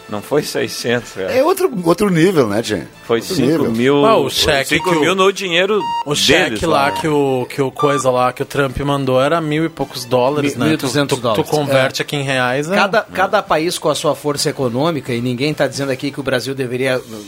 [0.08, 1.12] não foi 600.
[1.12, 1.30] Velho.
[1.30, 2.82] É outro, outro nível, né, Tchê?
[3.06, 3.70] Foi Outro 5 nível.
[3.72, 4.04] mil.
[4.06, 6.98] Ah, o cheque 5 que o- mil no dinheiro O deles cheque lá né?
[7.00, 10.54] que o, que o coisa lá que o Trump mandou era mil e poucos dólares,
[10.56, 10.76] Mil- né?
[10.76, 11.44] 1.200 tu, tu, dólares.
[11.46, 12.70] tu converte aqui em reais.
[12.70, 16.20] é- Cada, cada país com a sua força econômica, e ninguém está dizendo aqui que
[16.20, 17.24] o Brasil deveria uh,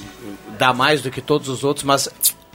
[0.58, 2.08] dar mais do que todos os outros, mas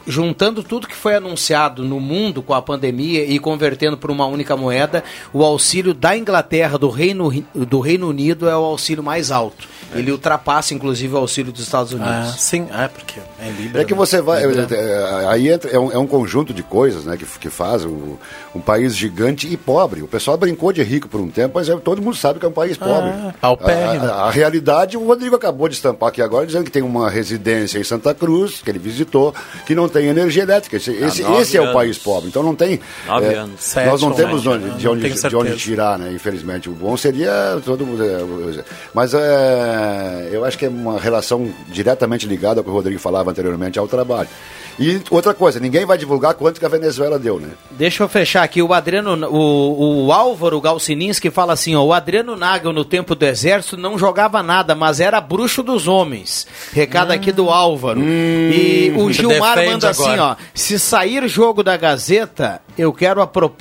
[0.08, 4.56] juntando tudo que foi anunciado no mundo com a pandemia e convertendo para uma única
[4.58, 9.68] moeda, o auxílio da Inglaterra, do Reino, do Reino Unido, é o auxílio mais alto.
[9.94, 12.12] Ele ultrapassa, inclusive, o auxílio dos Estados Unidos.
[12.12, 13.82] Ah, sim, é porque é Libra.
[13.82, 13.98] É que né?
[13.98, 14.46] você vai.
[14.46, 14.68] Libra.
[14.72, 17.84] é, é, Aí entra, é, um, é um conjunto de coisas né, que, que faz
[17.84, 18.18] o,
[18.56, 20.02] um país gigante e pobre.
[20.02, 22.50] O pessoal brincou de rico por um tempo, mas é- todo mundo sabe que é
[22.50, 23.10] um país pobre.
[23.10, 26.82] Ah, a, a- a realidade, o Rodrigo acabou de estampar aqui agora, dizendo que tem
[26.82, 29.34] uma residência em Santa Cruz, que ele visitou,
[29.66, 30.78] que não tem energia elétrica.
[30.78, 32.30] Esse, esse, esse é o país pobre.
[32.30, 32.80] Então não tem.
[33.06, 33.52] Nove é, anos.
[33.52, 34.76] nós Sete não ou temos onde- né?
[34.78, 36.12] de, Não onde, de onde tirar, né?
[36.12, 36.70] Infelizmente.
[36.70, 38.04] O bom seria todo mundo.
[38.04, 38.64] é,
[38.94, 43.30] Mas é, eu acho que é uma relação diretamente ligada ao que o Rodrigo falava
[43.32, 44.30] anteriormente ao trabalho.
[44.80, 47.50] E outra coisa, ninguém vai divulgar quanto que a Venezuela deu, né?
[47.72, 48.62] Deixa eu fechar aqui.
[48.62, 53.26] O Adriano, o, o Álvaro Galcininski fala assim: ó, o Adriano Nagel no tempo do
[53.26, 56.48] exército não jogava nada, mas era bruxo dos homens.
[56.74, 58.02] Recado aqui do Álvaro.
[58.02, 60.38] e o Gilmar defende manda assim: agora.
[60.40, 63.56] ó, se sair jogo da Gazeta, eu quero a pro-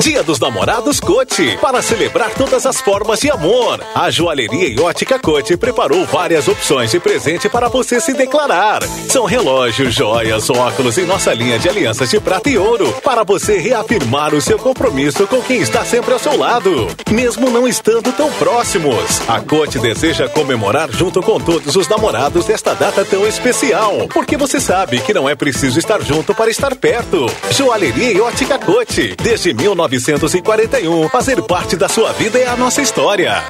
[0.00, 3.80] Dia dos Namorados Cote, para celebrar todas as formas de amor.
[3.94, 8.82] A joalheria e ótica Cote preparou várias opções de presente para você se declarar.
[9.08, 13.58] São relógios, joias, óculos e nossa linha de alianças de prata e ouro, para você
[13.58, 18.30] reafirmar o seu compromisso com quem está sempre ao seu lado, mesmo não estando tão
[18.32, 19.20] próximos.
[19.28, 24.60] A Cote deseja comemorar junto com todos os namorados desta data tão especial, porque você
[24.60, 27.26] sabe que não é preciso estar junto para estar perto.
[27.50, 29.52] Joalheria e ótica Cote, desde
[29.88, 33.42] 1941, fazer parte da sua vida é a nossa história.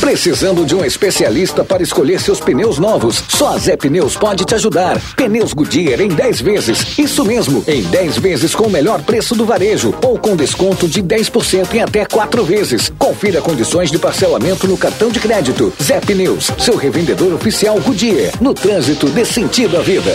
[0.00, 3.24] Precisando de um especialista para escolher seus pneus novos?
[3.26, 5.00] Só a Zé Pneus pode te ajudar.
[5.16, 6.98] Pneus Goodyear em 10 vezes.
[6.98, 11.02] Isso mesmo, em 10 vezes com o melhor preço do varejo ou com desconto de
[11.02, 12.92] 10% em até 4 vezes.
[12.98, 15.72] Confira condições de parcelamento no cartão de crédito.
[15.82, 18.32] Zé Pneus, seu revendedor oficial Goodyear.
[18.42, 20.14] No trânsito, dê sentido à vida.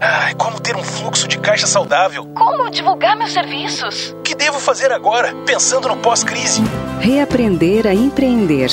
[0.00, 2.24] Ai, como ter um fluxo de caixa saudável?
[2.26, 4.10] Como divulgar meus serviços?
[4.10, 6.62] O que devo fazer agora, pensando no pós-crise?
[7.00, 8.70] Reaprender a empreender.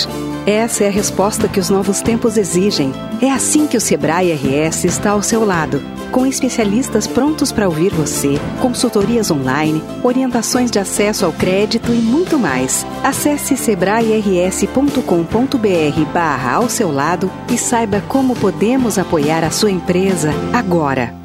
[0.48, 2.92] Essa é a resposta que os novos tempos exigem.
[3.22, 7.94] É assim que o Sebrae RS está ao seu lado, com especialistas prontos para ouvir
[7.94, 12.86] você, consultorias online, orientações de acesso ao crédito e muito mais.
[13.04, 21.25] Acesse sebrae-rs.com.br barra ao seu lado e saiba como podemos apoiar a sua empresa agora.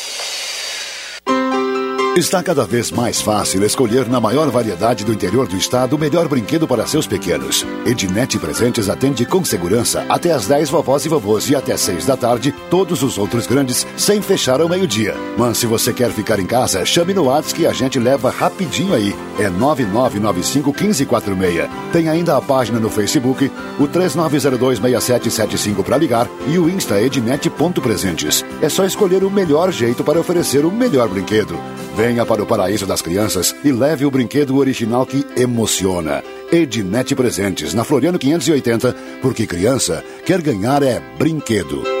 [2.17, 6.27] Está cada vez mais fácil escolher na maior variedade do interior do estado o melhor
[6.27, 7.65] brinquedo para seus pequenos.
[7.85, 12.17] Ednet Presentes atende com segurança até às 10 vovós e vovôs e até 6 da
[12.17, 15.15] tarde todos os outros grandes sem fechar ao meio-dia.
[15.37, 18.93] Mas se você quer ficar em casa, chame no WhatsApp que a gente leva rapidinho
[18.93, 19.15] aí.
[19.39, 21.69] É 99951546.
[21.93, 23.49] Tem ainda a página no Facebook,
[23.79, 28.43] o 39026775 para ligar e o Insta ednet.presentes.
[28.61, 31.57] É só escolher o melhor jeito para oferecer o melhor brinquedo.
[32.01, 36.23] Venha para o paraíso das crianças e leve o brinquedo original que emociona.
[36.51, 42.00] Ednet Presentes, na Floriano 580, porque criança quer ganhar é brinquedo.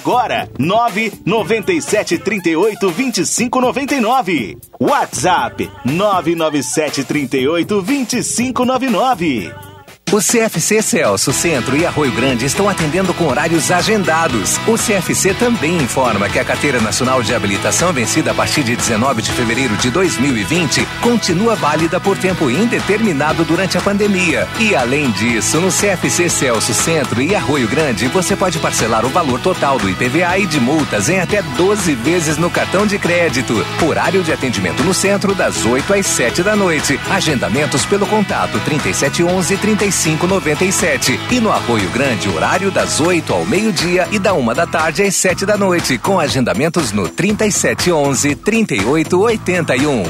[0.57, 4.57] 997 38 25 99.
[4.79, 9.70] WhatsApp 997 38 25 99.
[10.11, 14.57] O CFC Celso Centro e Arroio Grande estão atendendo com horários agendados.
[14.67, 19.21] O CFC também informa que a Carteira Nacional de Habilitação vencida a partir de 19
[19.21, 24.49] de fevereiro de 2020 continua válida por tempo indeterminado durante a pandemia.
[24.59, 29.39] E além disso, no CFC Celso Centro e Arroio Grande, você pode parcelar o valor
[29.39, 33.65] total do IPVA e de multas em até 12 vezes no cartão de crédito.
[33.81, 36.99] Horário de atendimento no centro das 8 às 7 da noite.
[37.09, 41.19] Agendamentos pelo contato 3711 35 3597.
[41.29, 45.15] E no Arroio Grande, horário das 8 ao meio-dia e da uma da tarde às
[45.15, 50.03] 7 da noite, com agendamentos no 3711 3881.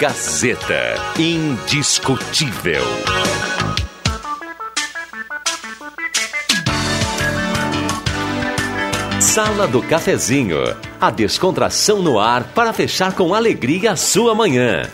[0.00, 2.82] Gazeta Indiscutível.
[9.20, 10.56] Sala do Cafezinho.
[10.98, 14.88] A descontração no ar para fechar com alegria a sua manhã.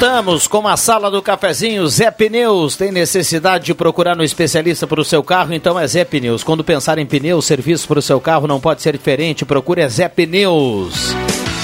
[0.00, 2.76] Voltamos com a sala do cafezinho Zé Pneus.
[2.76, 5.52] Tem necessidade de procurar no especialista para o seu carro?
[5.52, 6.44] Então é Zé Pneus.
[6.44, 9.44] Quando pensar em pneus, serviço para o seu carro não pode ser diferente.
[9.44, 10.94] Procure Zé Pneus.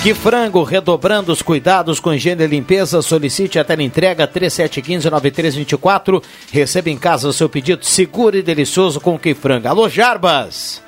[0.03, 6.21] Que frango, redobrando os cuidados com higiene e limpeza, solicite a entrega 3715-9324.
[6.51, 9.69] Receba em casa o seu pedido seguro e delicioso com que frango.
[9.69, 10.83] Alô, Jarbas!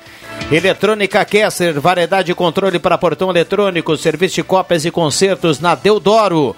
[0.51, 6.53] Eletrônica Kessler, variedade de controle para portão eletrônico, serviço de cópias e concertos na Deodoro.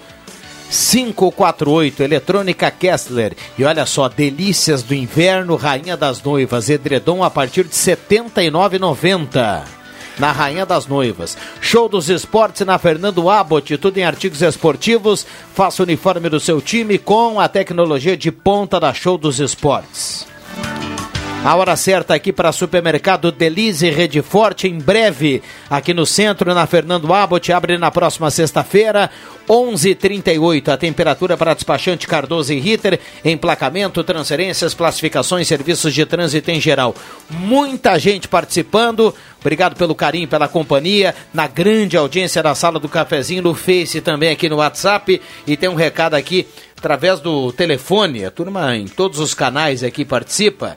[0.70, 3.36] 548, Eletrônica Kessler.
[3.58, 9.62] E olha só, delícias do inverno, Rainha das Noivas, edredom a partir de R$ 79,90
[10.18, 11.36] na Rainha das Noivas.
[11.60, 15.26] Show dos esportes na Fernando Abbott, tudo em artigos esportivos.
[15.54, 20.26] Faça o uniforme do seu time com a tecnologia de ponta da Show dos Esportes.
[21.42, 26.66] A hora certa aqui para supermercado Delize Rede Forte, em breve, aqui no centro, na
[26.66, 29.10] Fernando Abbott, abre na próxima sexta-feira,
[29.48, 36.60] 11:38 a temperatura para despachante Cardoso e Ritter, emplacamento, transferências, classificações, serviços de trânsito em
[36.60, 36.94] geral.
[37.30, 39.14] Muita gente participando.
[39.40, 44.28] Obrigado pelo carinho, pela companhia, na grande audiência da sala do cafezinho, no Face também
[44.28, 45.18] aqui no WhatsApp.
[45.46, 48.26] E tem um recado aqui através do telefone.
[48.26, 50.76] A turma em todos os canais aqui participa.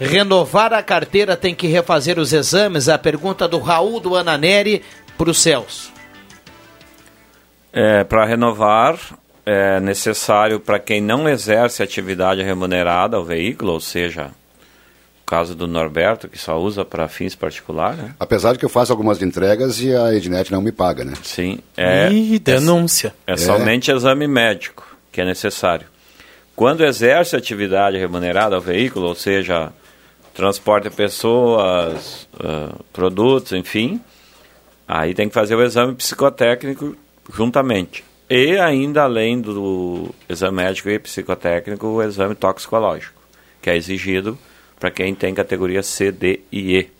[0.00, 2.88] Renovar a carteira tem que refazer os exames?
[2.88, 4.82] A pergunta do Raul do Ananeri
[5.16, 5.92] para o Celso.
[7.72, 8.98] É, para renovar,
[9.44, 14.30] é necessário para quem não exerce atividade remunerada ao veículo, ou seja,
[15.22, 17.98] o caso do Norberto, que só usa para fins particulares.
[17.98, 18.14] Né?
[18.18, 21.14] Apesar de que eu faço algumas entregas e a Ednet não me paga, né?
[21.22, 21.58] Sim.
[21.76, 23.14] É, Ih, denúncia.
[23.26, 25.86] É, é somente exame médico que é necessário.
[26.56, 29.72] Quando exerce atividade remunerada ao veículo, ou seja,
[30.34, 34.00] transporte de pessoas, uh, produtos, enfim,
[34.86, 36.96] aí tem que fazer o exame psicotécnico
[37.32, 38.04] juntamente.
[38.28, 43.14] E ainda além do exame médico e psicotécnico, o exame toxicológico,
[43.62, 44.36] que é exigido
[44.80, 46.90] para quem tem categoria C, D e E.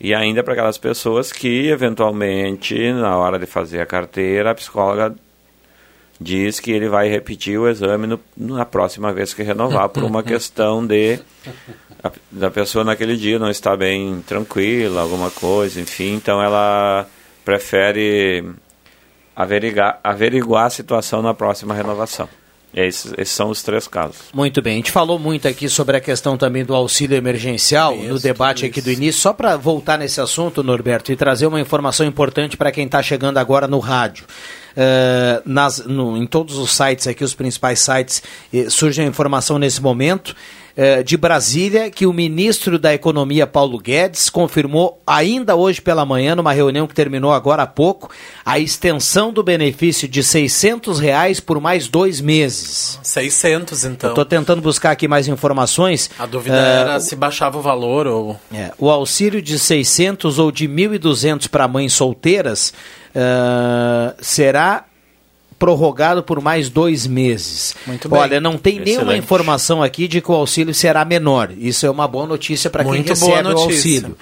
[0.00, 5.14] E ainda para aquelas pessoas que, eventualmente, na hora de fazer a carteira, a psicóloga
[6.20, 10.22] diz que ele vai repetir o exame no, na próxima vez que renovar, por uma
[10.22, 11.18] questão de
[12.04, 16.12] a, da pessoa naquele dia não estar bem tranquila, alguma coisa, enfim.
[16.14, 17.06] Então ela
[17.42, 18.44] prefere
[19.34, 22.28] averiguar, averiguar a situação na próxima renovação.
[22.74, 24.16] Esses, esses, são os três casos.
[24.34, 24.74] Muito bem.
[24.74, 28.66] A gente falou muito aqui sobre a questão também do auxílio emergencial isso, no debate
[28.66, 29.22] aqui do início.
[29.22, 33.38] Só para voltar nesse assunto, Norberto, e trazer uma informação importante para quem está chegando
[33.38, 34.26] agora no rádio.
[34.76, 39.56] Uh, nas, no, em todos os sites aqui, os principais sites, eh, surge a informação
[39.56, 40.34] nesse momento
[41.04, 46.52] de Brasília que o ministro da Economia, Paulo Guedes, confirmou ainda hoje pela manhã, numa
[46.52, 48.10] reunião que terminou agora há pouco,
[48.44, 52.98] a extensão do benefício de 600 reais por mais dois meses.
[53.02, 54.10] 600, então.
[54.10, 56.10] Estou tentando buscar aqui mais informações.
[56.18, 58.40] A dúvida uh, era se baixava o valor ou...
[58.52, 62.72] É, o auxílio de 600 ou de 1.200 para mães solteiras
[63.14, 64.84] uh, será
[65.64, 67.74] prorrogado por mais dois meses.
[67.86, 68.18] Muito bem.
[68.18, 68.96] Olha, não tem Excelente.
[68.96, 71.50] nenhuma informação aqui de que o auxílio será menor.
[71.56, 74.16] Isso é uma boa notícia para quem recebe o auxílio.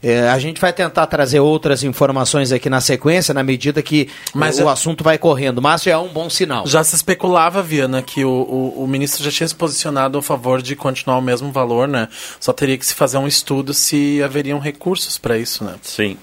[0.00, 4.58] É, a gente vai tentar trazer outras informações aqui na sequência, na medida que Mas
[4.58, 5.62] o é- assunto vai correndo.
[5.62, 6.66] Mas já é um bom sinal.
[6.66, 10.60] Já se especulava, Viana, que o, o, o ministro já tinha se posicionado a favor
[10.60, 12.06] de continuar o mesmo valor, né?
[12.38, 15.74] Só teria que se fazer um estudo se haveriam recursos para isso, né?
[15.80, 16.18] Sim.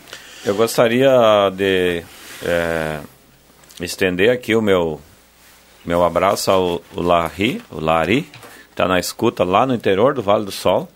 [0.45, 1.09] Eu gostaria
[1.55, 2.03] de
[2.45, 2.99] é,
[3.85, 4.99] estender aqui o meu,
[5.85, 8.37] meu abraço ao o Lari, o Lari, que
[8.71, 10.89] está na escuta lá no interior do Vale do Sol,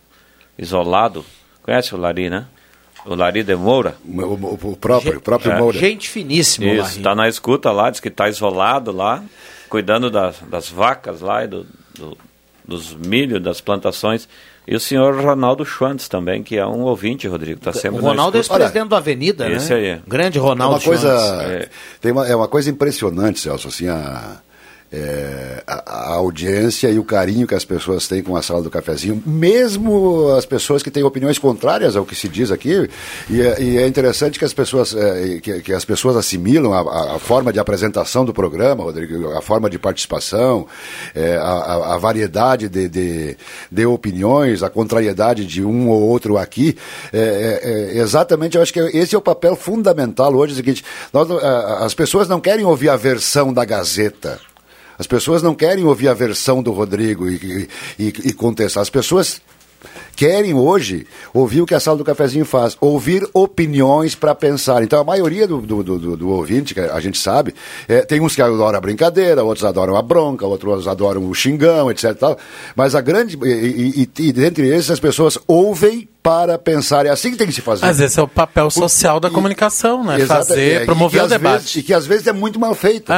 [0.57, 1.25] isolado.
[1.63, 2.45] Conhece o Lari, né?
[3.05, 3.95] O Lari de Moura.
[4.05, 5.59] O, o próprio, o próprio É.
[5.59, 5.77] Moura.
[5.77, 9.23] Gente finíssimo, Isso, está na escuta lá, diz que está isolado lá,
[9.69, 11.67] cuidando das, das vacas lá e do,
[11.97, 12.17] do-
[12.67, 14.27] dos milho, das plantações.
[14.67, 18.09] E o senhor Ronaldo Schwantz também, que é um ouvinte, Rodrigo, está sempre O na
[18.09, 19.93] Ronaldo é ex-presidente do Avenida, Esse né?
[19.93, 20.01] aí.
[20.07, 21.69] Grande É Ronaldo uma coisa, Schwantz.
[22.01, 24.39] tem uma, é uma coisa impressionante, Celso, assim, a,
[24.91, 28.69] é, a, a audiência e o carinho que as pessoas têm com a sala do
[28.69, 32.89] cafezinho, mesmo as pessoas que têm opiniões contrárias ao que se diz aqui,
[33.29, 37.15] e, é- e é interessante que as pessoas, é, que, que as pessoas assimilam a,
[37.15, 40.67] a- forma de apresentação do programa, Rodrigo, a forma de participação,
[41.13, 43.37] é, a, a- variedade de, de,
[43.71, 46.77] de opiniões, a contrariedade de um ou outro aqui,
[47.11, 50.85] é, é- exatamente, eu acho que esse é o papel fundamental hoje, é o seguinte,
[51.11, 54.39] nós as pessoas não querem ouvir a versão da Gazeta,
[54.97, 57.69] as pessoas não querem ouvir a versão do Rodrigo e,
[57.99, 58.81] e, e contestar.
[58.81, 59.41] As pessoas
[60.15, 64.83] querem hoje ouvir o que a sala do cafezinho faz, ouvir opiniões para pensar.
[64.83, 67.53] Então a maioria do, do, do, do ouvinte, que a gente sabe,
[67.87, 71.91] é, tem uns que adoram a brincadeira, outros adoram a bronca, outros adoram o xingão,
[71.91, 72.15] etc.
[72.15, 72.37] Tal,
[72.75, 73.37] mas a grande.
[73.43, 77.05] E, e, e dentre esses as pessoas ouvem para pensar.
[77.05, 77.85] É assim que tem que se fazer.
[77.85, 80.19] Mas esse é o papel social da comunicação, né?
[80.19, 81.59] Exato, Fazer, é, promover o debate.
[81.61, 83.11] vezes- e que às vezes é muito mal feito.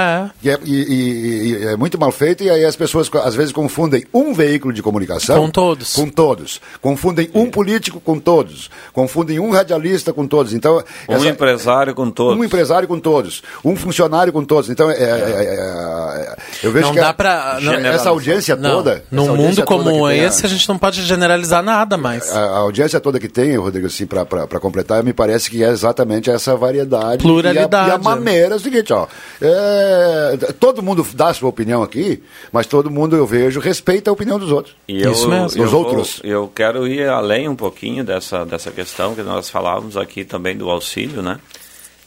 [0.43, 3.53] E é, e- e- e é muito mal feito, e aí as pessoas às vezes
[3.53, 5.93] confundem um veículo de comunicação Com todos.
[5.93, 6.59] Com todos.
[6.81, 8.69] Confundem um político com todos.
[8.91, 10.51] Confundem um radialista com todos.
[10.53, 12.37] Então, Um essa- empresário com todos.
[12.37, 13.41] um empresário com todos.
[13.63, 14.69] Um funcionário com todos.
[14.69, 17.57] Então, é, é- é- é- eu vejo não que dá a- pra.
[17.61, 19.03] não- essa audiência Não, toda.
[19.09, 22.29] Num mundo toda como que tem a- esse, a gente não pode generalizar nada mais.
[22.35, 24.25] a, a audiência toda que tem, Rodrigo, assim, para
[24.59, 27.21] completar, me parece que é exatamente essa variedade.
[27.23, 27.89] Pluralidade.
[27.89, 29.07] E a, e a maneira é o seguinte, ó.
[29.41, 32.21] é, todo mundo dá a sua opinião aqui,
[32.51, 34.75] mas todo mundo, eu vejo, respeita a opinião dos outros.
[34.87, 36.19] E eu, Os eu vou- outros.
[36.23, 40.69] eu quero ir além um pouquinho dessa, dessa questão que nós falávamos aqui também do
[40.69, 41.39] auxílio, né?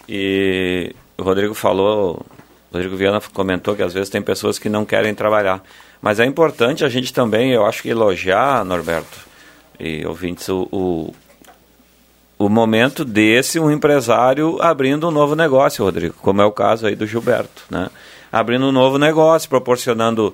[0.09, 2.25] E o Rodrigo falou,
[2.71, 5.63] o Rodrigo Viana comentou que às vezes tem pessoas que não querem trabalhar.
[6.03, 9.30] Mas é importante a gente também, eu acho que elogiar, Norberto
[9.81, 11.15] e ouvintes, o, o,
[12.39, 16.95] o momento desse, um empresário abrindo um novo negócio, Rodrigo, como é o caso aí
[16.95, 17.89] do Gilberto, né?
[18.33, 20.33] Abrindo um novo negócio, proporcionando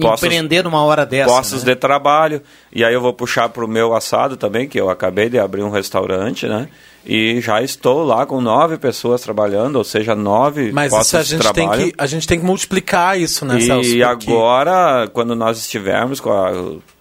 [0.00, 1.30] postos, Empreender numa hora dessa.
[1.30, 1.74] postos né?
[1.74, 2.40] de trabalho.
[2.72, 5.62] E aí eu vou puxar para o meu assado também, que eu acabei de abrir
[5.62, 6.68] um restaurante, né?
[7.04, 11.22] E já estou lá com nove pessoas trabalhando, ou seja, nove Mas postos isso a
[11.22, 11.84] de gente, tem trabalho.
[11.88, 13.90] que, a gente tem que multiplicar isso, né, Celso?
[13.90, 16.50] E Porque- agora, quando nós estivermos com a,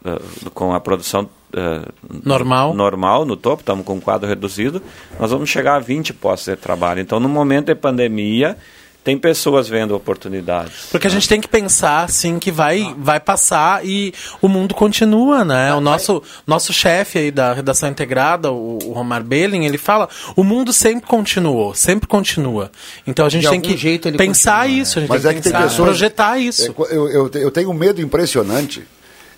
[0.05, 0.19] eh,
[0.53, 1.81] com a produção eh,
[2.23, 2.73] Normal.
[2.73, 4.81] normal no topo, estamos com um quadro reduzido,
[5.19, 6.99] nós vamos chegar a 20 postos de trabalho.
[7.01, 8.57] Então, no momento de pandemia,
[9.03, 10.87] tem pessoas vendo oportunidades.
[10.89, 15.43] Porque a gente tem que pensar, assim, que vai, vai passar e o mundo continua,
[15.43, 15.73] né?
[15.73, 20.07] O nosso, nosso chefe aí da redação integrada, o, o Romar Belling, ele fala,
[20.37, 22.71] o mundo sempre continuou, sempre continua.
[23.05, 24.81] Então a gente De tem que jeito ele pensar continua, né?
[24.81, 26.63] isso, a gente Mas tem é que, que tem pensar, pessoas- projetar isso.
[26.89, 28.83] É, Eu, eu, eu tenho um medo impressionante.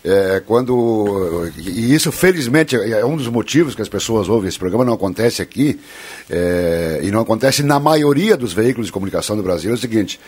[0.06, 4.86] É, quando e isso felizmente é um dos motivos que as pessoas ouvem esse programa
[4.86, 5.80] não acontece aqui
[6.30, 9.72] é, e não acontece na maioria dos veículos de comunicação do Brasil.
[9.72, 10.20] É o seguinte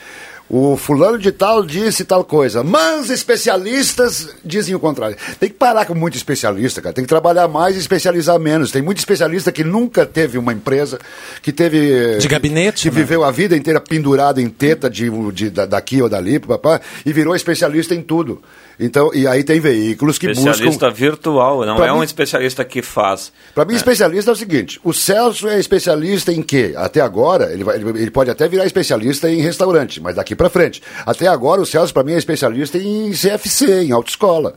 [0.50, 5.18] o fulano de tal disse tal coisa, mas especialistas dizem o contrário.
[5.40, 6.94] Tem que parar com muito especialista, cara.
[6.94, 8.72] Tem que trabalhar mais e especializar menos.
[8.72, 11.00] Tem muito especialista que nunca teve uma empresa,
[11.42, 12.18] que teve.
[12.18, 13.02] De gabinete, Que né?
[13.02, 17.12] viveu a vida inteira pendurado em teta de, de- da- daqui ou dali, papá, e
[17.12, 18.42] virou especialista em tudo.
[18.80, 20.92] Então, e aí tem veículos que especialista buscam.
[20.92, 23.32] virtual, não Pra é mim- um especialista que faz.
[23.56, 26.74] Para mim, especialista é o seguinte: o Celso é especialista em quê?
[26.78, 30.50] Até agora, ele, vai- ele- ele pode até virar especialista em restaurante, mas daqui para
[30.50, 30.82] frente.
[31.06, 34.56] Até agora, o Celso, para mim, é especialista em CFC, em autoescola.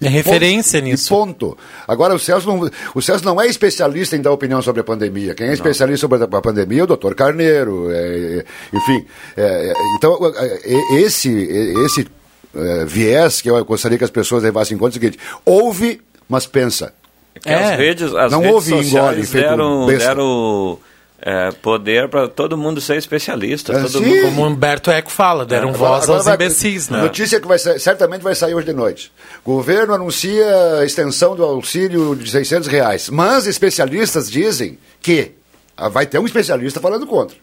[0.00, 1.08] É referência ponto, nisso.
[1.08, 1.58] ponto.
[1.88, 5.34] Agora, o Celso, não, o Celso não é especialista em dar opinião sobre a pandemia.
[5.34, 7.90] Quem é especialista sobre a, pandemia é o doutor Carneiro.
[7.90, 12.06] é, é, enfim, é, é, então, é, é, esse, é, esse
[12.54, 16.00] é, viés que eu gostaria que as pessoas levassem em conta é o seguinte: ouve,
[16.28, 16.92] mas pensa.
[17.40, 20.08] Que as redes, as não redes ouve engole, sociais deram, besta.
[20.08, 20.78] deram
[21.28, 23.72] É, poder para todo mundo ser especialista.
[23.72, 24.22] É, todo mundo...
[24.26, 27.02] Como o Humberto Eco fala, deram Agora- voz agora aos vai- imbecis, né?
[27.02, 29.10] Notícia que vai certamente vai sair hoje de noite.
[29.44, 30.46] Governo anuncia
[30.80, 33.10] a extensão do auxílio de 600 reais.
[33.10, 35.32] Mas especialistas dizem que
[35.76, 37.36] ah, vai ter um especialista falando contra.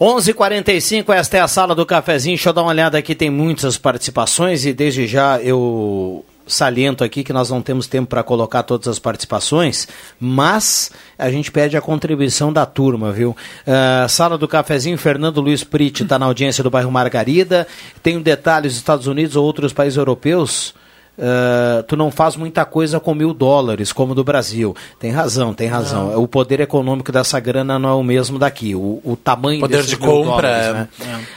[0.00, 2.36] 11:45 esta é a sala do cafezinho.
[2.36, 7.22] Deixa eu dar uma olhada aqui, tem muitas participações e desde já eu saliento aqui
[7.22, 9.86] que nós não temos tempo para colocar todas as participações,
[10.18, 13.36] mas a gente pede a contribuição da turma, viu?
[13.66, 17.66] Ah, sala do cafezinho, Fernando Luiz Priti está na audiência do bairro Margarida.
[18.02, 20.74] Tem detalhe: os Estados Unidos ou outros países europeus.
[21.18, 24.74] Ah, tu não faz muita coisa com mil dólares, como do Brasil.
[24.98, 26.20] Tem razão, tem razão.
[26.22, 28.74] O poder econômico dessa grana não é o mesmo daqui.
[28.74, 30.88] O, o tamanho Poder de compra, dólares, é- né?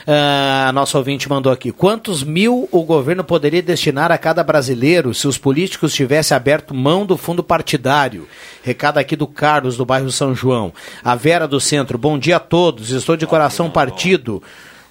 [0.06, 1.72] Ah, a nossa ouvinte mandou aqui.
[1.72, 7.04] Quantos mil o governo poderia destinar a cada brasileiro se os políticos tivessem aberto mão
[7.04, 8.28] do fundo partidário?
[8.62, 10.72] Recado aqui do Carlos, do bairro São João.
[11.02, 11.98] A Vera do Centro.
[11.98, 12.90] Bom dia a todos.
[12.90, 14.40] Estou de coração partido.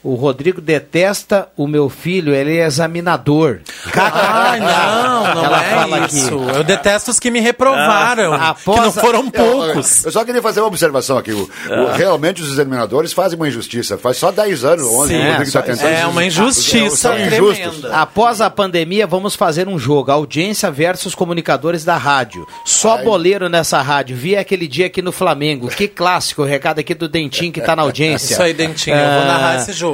[0.03, 3.59] O Rodrigo detesta o meu filho, ele é examinador.
[3.95, 6.25] Ai, não, não Ela é fala isso.
[6.43, 6.57] aqui.
[6.57, 8.33] Eu detesto os que me reprovaram.
[8.33, 10.03] Ah, que não foram Eu- poucos.
[10.03, 11.31] Eu, só queria fazer uma observação aqui.
[11.31, 13.95] O- o- realmente os examinadores fazem uma injustiça.
[13.97, 15.87] Faz só 10 anos, 11 Sim, o Rodrigo é, está só- tentando.
[15.87, 17.85] é uma injustiça injustos.
[17.91, 20.11] Após a pandemia, vamos fazer um jogo.
[20.11, 22.47] Audiência versus comunicadores da rádio.
[22.65, 24.15] Só boleiro nessa rádio.
[24.17, 25.67] Vi aquele dia aqui no Flamengo.
[25.67, 26.41] Que clássico.
[26.41, 28.33] O recado aqui do Dentinho que tá na audiência.
[28.33, 29.90] Isso aí, Dentinho, eu vou Ah, narrar esse jogo.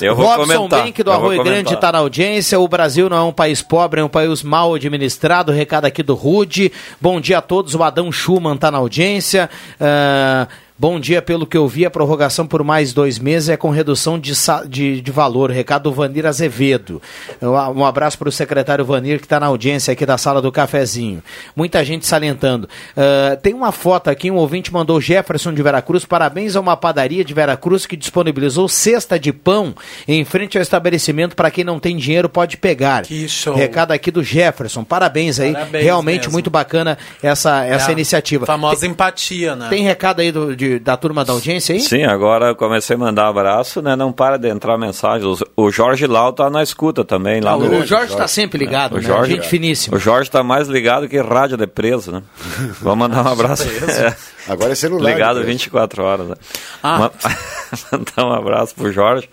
[0.00, 1.44] Eu vou Robson comentar, do Arroio.
[1.44, 2.58] Grande está na audiência.
[2.58, 5.52] O Brasil não é um país pobre, é um país mal administrado.
[5.52, 6.72] Recado aqui do Rude.
[7.00, 7.74] Bom dia a todos.
[7.74, 9.50] O Adão Schumann está na audiência.
[9.78, 13.70] Ah, Bom dia, pelo que eu vi, a prorrogação por mais dois meses é com
[13.70, 14.32] redução de,
[14.68, 15.48] de, de valor.
[15.50, 17.00] Recado do Vanir Azevedo.
[17.40, 21.22] Um abraço para o secretário Vanir, que está na audiência aqui da sala do cafezinho.
[21.54, 22.68] Muita gente salientando.
[22.96, 26.04] Ah, tem uma foto aqui, um ouvinte mandou Jefferson de Veracruz.
[26.04, 29.74] Parabéns a uma padaria de Veracruz que disponibilizou cesta de pão
[30.08, 33.02] em frente ao estabelecimento para quem não tem dinheiro pode pegar.
[33.04, 33.54] Que show.
[33.54, 34.82] Recado aqui do Jefferson.
[34.82, 35.52] Parabéns aí.
[35.52, 36.32] Parabéns Realmente mesmo.
[36.32, 38.46] muito bacana essa, essa É iniciativa.
[38.46, 39.68] Famosa empatia, né?
[39.68, 41.80] Tem recado aí do- de- da turma da audiência aí?
[41.80, 43.94] Sim, agora eu comecei a mandar abraço, né?
[43.96, 45.26] Não para de entrar mensagem.
[45.26, 47.40] O- O Jorge Lau tá na escuta também.
[47.40, 47.78] Lá Ah, no...
[47.80, 49.02] o Jorge está sempre ligado, O né?
[49.02, 49.96] Jorge, Gente finíssima.
[49.96, 52.22] O Jorge tá mais ligado que rádio de preso, né?
[52.80, 53.66] Vamos mandar um abraço.
[53.66, 54.16] preso?
[54.48, 55.46] Agora é celular, Ligado né?
[55.46, 56.26] 24 horas.
[56.28, 56.34] Né?
[56.82, 56.98] Ah.
[56.98, 57.10] Ma-
[57.92, 59.28] Mandar um abraço pro Jorge.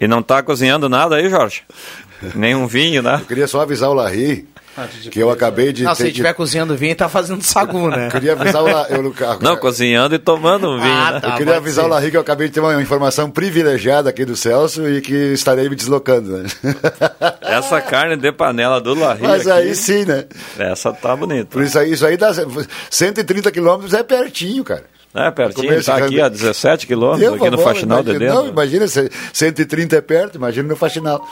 [0.00, 1.62] E não tá cozinhando nada aí, Jorge?
[2.34, 3.18] Nem um vinho, né?
[3.20, 4.48] Eu queria só avisar o Larry
[5.10, 5.84] que eu acabei de.
[5.84, 8.06] Não, ter se estiver cozinhando vinho, tá fazendo sagu, né?
[8.06, 8.94] Eu queria avisar o Larry.
[8.94, 10.92] Eu, Não, cozinhando e tomando um vinho.
[10.92, 11.20] Ah, né?
[11.20, 11.28] tá.
[11.28, 11.90] eu queria avisar ser.
[11.90, 15.14] o Larry que eu acabei de ter uma informação privilegiada aqui do Celso e que
[15.32, 16.38] estarei me deslocando.
[16.38, 16.48] Né?
[17.42, 20.24] Essa carne de panela do Larry Mas aqui, aí sim, né?
[20.58, 21.46] Essa tá bonita.
[21.50, 22.32] Por isso aí, isso aí dá
[22.90, 24.84] 130 quilômetros é pertinho, cara.
[25.14, 28.44] É, pertinho, tá de aqui a 17 quilômetros, aqui no favor, Faxinal de imagina- dentro.
[28.46, 31.24] Não, imagina, se 130 é perto, imagina no Faxinal.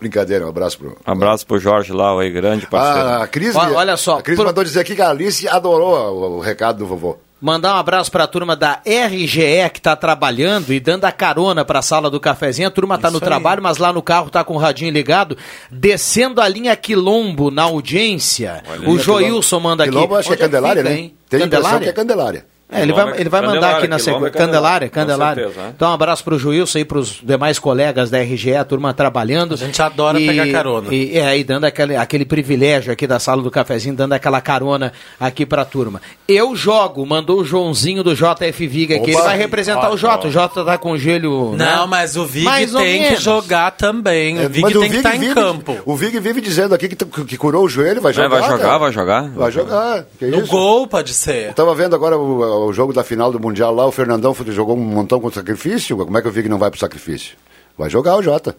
[0.00, 0.96] Brincadeira, um abraço pro.
[1.04, 3.08] Abraço pro Jorge Lau aí, grande parceiro.
[3.08, 5.48] Ah, a Cris, Olha- olha só, a Cris pro- mandou dizer aqui que a Alice
[5.48, 7.16] adorou o, o recado do vovô.
[7.40, 11.64] Mandar um abraço para a turma da RGE que está trabalhando e dando a carona
[11.64, 12.68] para a sala do cafezinho.
[12.68, 13.20] A turma está no aí.
[13.20, 15.36] trabalho, mas lá no carro tá com o radinho ligado,
[15.68, 18.62] descendo a linha Quilombo na audiência.
[18.86, 19.92] o Joilson manda aqui.
[19.92, 21.00] Quilombo, acho que é Onde Candelária, fica, né?
[21.00, 21.14] hein?
[21.28, 21.80] Tem Candelária?
[21.80, 22.46] que é Candelária.
[22.72, 24.46] É, ele vai, ele vai mandar aqui na Quilombo é sequência.
[24.46, 25.72] Candelária, Candelária, certeza, né?
[25.76, 29.54] Então, um abraço pro Joilson aí, pros demais colegas da RGE, a turma trabalhando.
[29.54, 30.92] A gente adora pegar carona.
[30.94, 34.92] E, é, e dando aquele, aquele privilégio aqui da sala do cafezinho, dando aquela carona
[35.20, 36.00] aqui pra turma.
[36.26, 39.10] Eu jogo, mandou o Joãozinho do JF Viga aqui.
[39.10, 40.28] Ele vai representar o Jota.
[40.28, 41.52] O Jota tá com o joelho.
[41.56, 41.74] né?
[41.76, 44.38] Não, mas o Vig Mais tem que jogar também.
[44.38, 45.76] É, O Vig mas tem que estar em vive- campo.
[45.84, 48.28] O Vig vive dizendo aqui que, que curou o joelho, vai É, jogar.
[48.28, 48.78] vai jogar, cara.
[48.78, 49.22] vai jogar.
[49.30, 50.04] Vai jogar.
[50.18, 50.46] Que No isso?
[50.50, 51.48] gol pode ser.
[51.48, 54.76] Eu tava vendo agora o, o jogo da final do Mundial lá, o Fernandão jogou
[54.76, 55.96] um montão o sacrifício.
[55.96, 57.36] Como é que o Vig não vai pro sacrifício?
[57.76, 58.56] Vai jogar o Jota.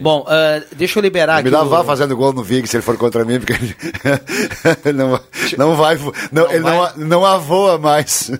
[0.00, 1.44] Bom, ah, deixa eu liberar aqui.
[1.44, 3.52] Me dá o- vá fazendo gol no Vig se ele for contra mim, porque
[4.84, 5.20] ele não,
[5.58, 5.98] não vai.
[6.30, 8.30] Não, ele Não, não avoa mais.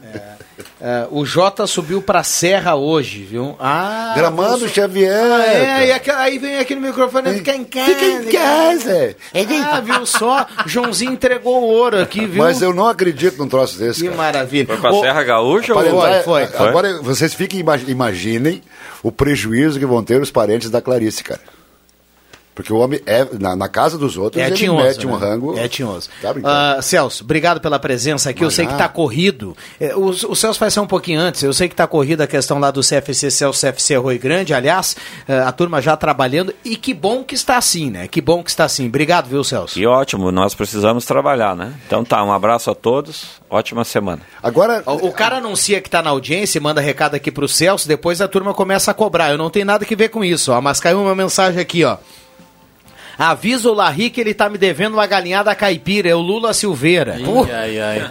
[0.81, 3.57] Ah, o Jota subiu pra Serra hoje, viu?
[3.59, 5.13] Ah, Gramado viu só- Xavier.
[5.33, 7.87] Ah, é, e aqui- aí vem aqui no microfone, fica em casa.
[7.87, 9.17] Fica em casa.
[9.71, 10.47] Ah, viu só?
[10.67, 12.43] Joãozinho entregou o ouro aqui, viu?
[12.43, 14.01] Mas eu não acredito num troço desse.
[14.01, 14.17] Que cara.
[14.17, 14.67] maravilha.
[14.67, 15.83] Foi pra Ô, Serra Gaúcha ou...
[16.25, 16.69] Foi, foi.
[16.69, 18.63] Agora vocês fiquem imag- imaginem
[19.03, 21.41] o prejuízo que vão ter os parentes da Clarice, cara.
[22.55, 25.27] Porque o homem é, na, na casa dos outros, É ele tinhoso, mete um né?
[25.27, 25.59] rango.
[25.59, 26.11] É tinhoso.
[26.21, 26.55] Tá brincando.
[26.55, 28.45] Ah, Celso, obrigado pela presença aqui.
[28.45, 29.57] eu sei que está corrido.
[29.81, 31.43] É, o, o Celso vai ser um pouquinho antes.
[31.43, 34.53] Eu sei que está corrida a questão lá do CFC Celso CFC Rui Grande.
[34.53, 34.97] Aliás,
[35.27, 36.55] eh, a turma já trabalhando.
[36.65, 38.07] E que bom que está assim, né?
[38.09, 38.87] Que bom que está assim.
[38.87, 39.79] Obrigado, viu, Celso?
[39.79, 41.73] E ótimo, nós precisamos trabalhar, né?
[41.87, 44.23] Então tá, um abraço a todos, ótima semana.
[44.43, 44.83] Agora.
[44.87, 48.29] O, o cara anuncia que está na audiência, manda recado aqui pro Celso, depois a
[48.29, 49.31] turma começa a cobrar.
[49.31, 50.61] Eu não tenho nada que ver com isso, ó.
[50.61, 51.97] Mas caiu uma mensagem aqui, ó.
[53.31, 57.19] Avisa o Larry que ele tá me devendo uma galinhada caipira, é o Lula Silveira.
[57.25, 58.11] Pô, Ai, ai.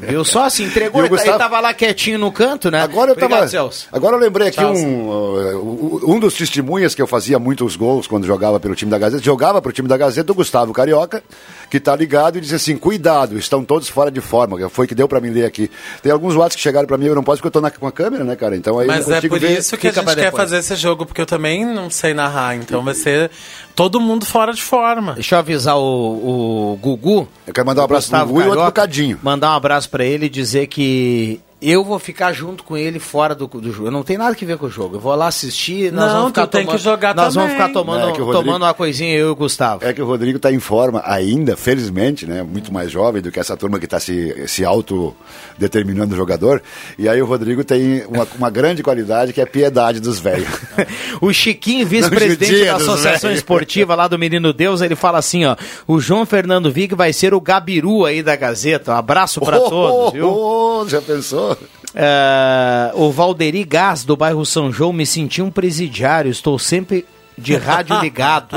[0.00, 0.48] Viu só?
[0.50, 2.82] Se entregou, E o ele, tá- Gustavo- tava lá quietinho no canto, né?
[2.82, 3.26] Agora eu tava.
[3.26, 3.86] Obrigado, Celso.
[3.92, 8.08] Agora eu lembrei aqui Tchau, um, uh, um dos testemunhas que eu fazia muitos gols
[8.08, 9.22] quando jogava pelo time da Gazeta.
[9.22, 11.22] Jogava pro time da Gazeta o Gustavo Carioca,
[11.70, 14.68] que tá ligado e disse assim: cuidado, estão todos fora de forma.
[14.68, 15.70] Foi que deu pra mim ler aqui.
[16.02, 17.86] Tem alguns WhatsApp que chegaram pra mim, eu não posso porque eu tô na, com
[17.86, 18.56] a câmera, né, cara?
[18.56, 19.56] Então aí Mas é por ver.
[19.56, 20.42] isso que a gente quer depois.
[20.42, 23.30] fazer esse jogo, porque eu também não sei narrar, então vai ser
[23.74, 25.14] todo mundo fora de forma.
[25.14, 27.28] Deixa eu avisar o, o Gugu.
[27.46, 29.20] Eu quero mandar um abraço pro Gustavo Gugu e outro pro Carioca, Cadinho.
[29.22, 33.34] Mandar um abraço pra ele e dizer que eu vou ficar junto com ele fora
[33.34, 33.88] do, do jogo.
[33.88, 34.96] Eu não tem nada que ver com o jogo.
[34.96, 37.66] Eu vou lá assistir, nós Não, vamos ficar tomando, que jogar Nós vamos também.
[37.66, 39.84] ficar tomando, É Rodrigo- tomando uma coisinha, eu e o Gustavo.
[39.84, 42.42] É que o Rodrigo está em forma ainda, felizmente, né?
[42.42, 46.62] Muito mais jovem do que essa turma que está se, se autodeterminando jogador.
[46.98, 50.48] E aí o Rodrigo tem uma, uma grande qualidade que é a piedade dos velhos.
[51.20, 53.30] O Chiquinho, vice-presidente da Associação.
[53.30, 55.54] Esportiva lá do Menino Deus, ele fala assim, ó,
[55.86, 58.92] o João Fernando Vig vai ser o Gabiru aí da Gazeta.
[58.92, 60.28] Um abraço pra Oh, todos, viu?
[60.28, 61.51] oh, já pensou?
[61.94, 67.04] É, o Valderi Gás, do bairro São João, me senti um presidiário, estou sempre
[67.36, 68.56] de rádio ligado.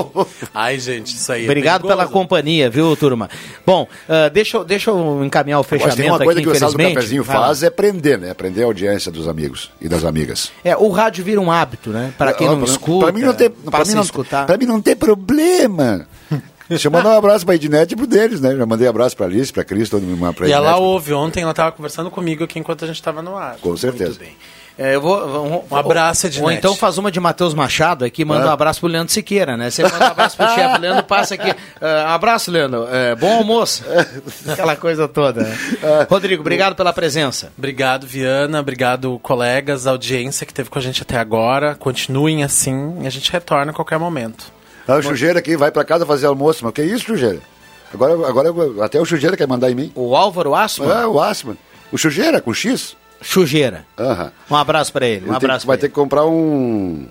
[0.54, 1.42] Ai, gente, isso aí.
[1.42, 2.12] é Obrigado pela perigoso.
[2.12, 3.28] companhia, viu, turma?
[3.66, 6.40] Bom, ah, deixa, eu- deixa eu encaminhar o Eu acho que fechamento tem uma coisa
[6.40, 6.94] aqui, que o Salo do.
[6.94, 8.34] Cafezinho faz é prender, né?
[8.34, 10.52] Prender a audiência dos amigos e das amigas.
[10.62, 12.12] É, o rádio vira um hábito, né?
[12.16, 14.46] Para quem Ah, não pra- escuta, pra mim não tem, passa mim não, escutar.
[14.46, 16.06] pra mim não tem problema.
[16.70, 18.54] Deixa eu mandar um abraço pra Ednete e pro deles, né?
[18.56, 21.52] Já mandei abraço pra Alice, pra Cris, todo mundo pra E ela ouve ontem, ela
[21.52, 23.56] tava conversando comigo aqui enquanto a gente tava no ar.
[23.60, 24.20] Com certeza.
[24.78, 26.54] É, eu vou, Um abraço, Ou Ednete.
[26.58, 28.48] então faz uma de Matheus Machado aqui, manda Ah.
[28.48, 29.68] um abraço pro Leandro Siqueira, né?
[29.68, 31.52] Você manda um abraço pro chefe, Leandro passa aqui.
[31.80, 32.86] Ah, abraço, Leandro.
[32.88, 33.84] É, bom almoço.
[34.48, 35.42] Aquela coisa toda.
[35.42, 35.58] né?
[36.08, 37.52] Rodrigo, obrigado pela presença.
[37.58, 38.60] Obrigado, Viana.
[38.60, 41.74] Obrigado, colegas, audiência que teve com a gente até agora.
[41.74, 44.50] Continuem assim e a gente retorna a qualquer momento.
[44.88, 47.40] Ah, o Chujeira aqui vai pra casa fazer almoço, mas que isso, Chujeira?
[47.92, 48.48] Agora, agora
[48.84, 49.92] até o Chujeira quer mandar em mim.
[49.94, 50.90] O Álvaro Assman?
[50.90, 51.56] É, o Asman.
[51.92, 52.96] O Chujeira, com X?
[53.20, 53.84] Chujeira.
[53.98, 54.32] Aham.
[54.50, 55.22] Um abraço pra ele.
[55.22, 57.06] Um Ele tem- abraço vai pra ter que comprar um.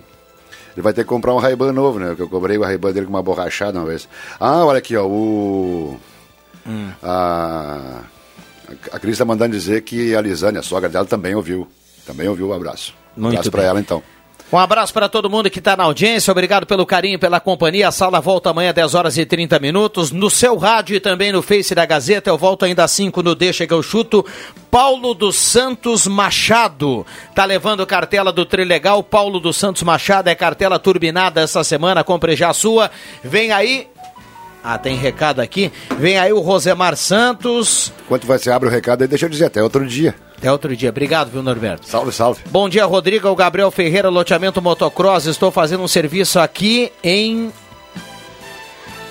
[0.74, 2.14] Ele vai ter que comprar um Ray-Ban novo, né?
[2.14, 4.08] Que eu cobrei o Ray-Ban dele com uma borrachada uma vez.
[4.38, 5.06] Ah, olha aqui, ó.
[5.06, 5.98] O.
[6.66, 6.90] Hum.
[7.02, 8.00] A.
[8.92, 11.68] A Cris tá mandando dizer que a Lisane, a sogra dela, também ouviu.
[12.06, 12.94] Também ouviu o abraço.
[13.16, 13.64] Muito abraço bem.
[13.64, 14.02] ela, então.
[14.52, 16.32] Um abraço para todo mundo que está na audiência.
[16.32, 17.86] Obrigado pelo carinho, pela companhia.
[17.86, 20.10] A sala volta amanhã, 10 horas e 30 minutos.
[20.10, 22.30] No seu rádio e também no Face da Gazeta.
[22.30, 24.26] Eu volto ainda às 5 no Deixa que eu chuto.
[24.68, 27.06] Paulo dos Santos Machado.
[27.32, 29.04] Tá levando cartela do Trilegal.
[29.04, 32.02] Paulo dos Santos Machado é cartela turbinada essa semana.
[32.02, 32.90] Compre já a sua.
[33.22, 33.86] Vem aí.
[34.62, 35.72] Ah, tem recado aqui.
[35.98, 37.92] Vem aí o Rosemar Santos.
[38.04, 40.14] Enquanto você abre o recado aí, deixa eu dizer, até outro dia.
[40.36, 40.90] Até outro dia.
[40.90, 41.86] Obrigado, viu, Norberto?
[41.88, 42.42] Salve, salve.
[42.50, 43.26] Bom dia, Rodrigo.
[43.26, 45.26] É o Gabriel Ferreira, loteamento motocross.
[45.26, 47.50] Estou fazendo um serviço aqui em.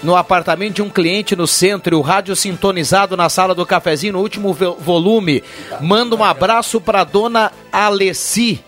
[0.01, 4.19] No apartamento de um cliente no centro, o rádio sintonizado na sala do cafezinho no
[4.19, 5.43] último vo- volume.
[5.81, 8.63] Manda um abraço para dona Alessi.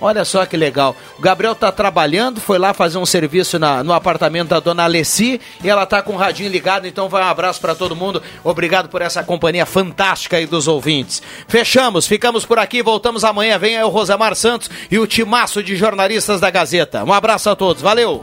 [0.00, 0.96] Olha só que legal.
[1.18, 5.40] O Gabriel tá trabalhando, foi lá fazer um serviço na- no apartamento da dona Alessi
[5.62, 8.22] e ela tá com o radinho ligado, então vai um abraço para todo mundo.
[8.42, 11.22] Obrigado por essa companhia fantástica aí dos ouvintes.
[11.46, 13.58] Fechamos, ficamos por aqui, voltamos amanhã.
[13.58, 17.04] Vem aí o Rosamar Santos e o timaço de jornalistas da Gazeta.
[17.04, 18.18] Um abraço a todos, valeu!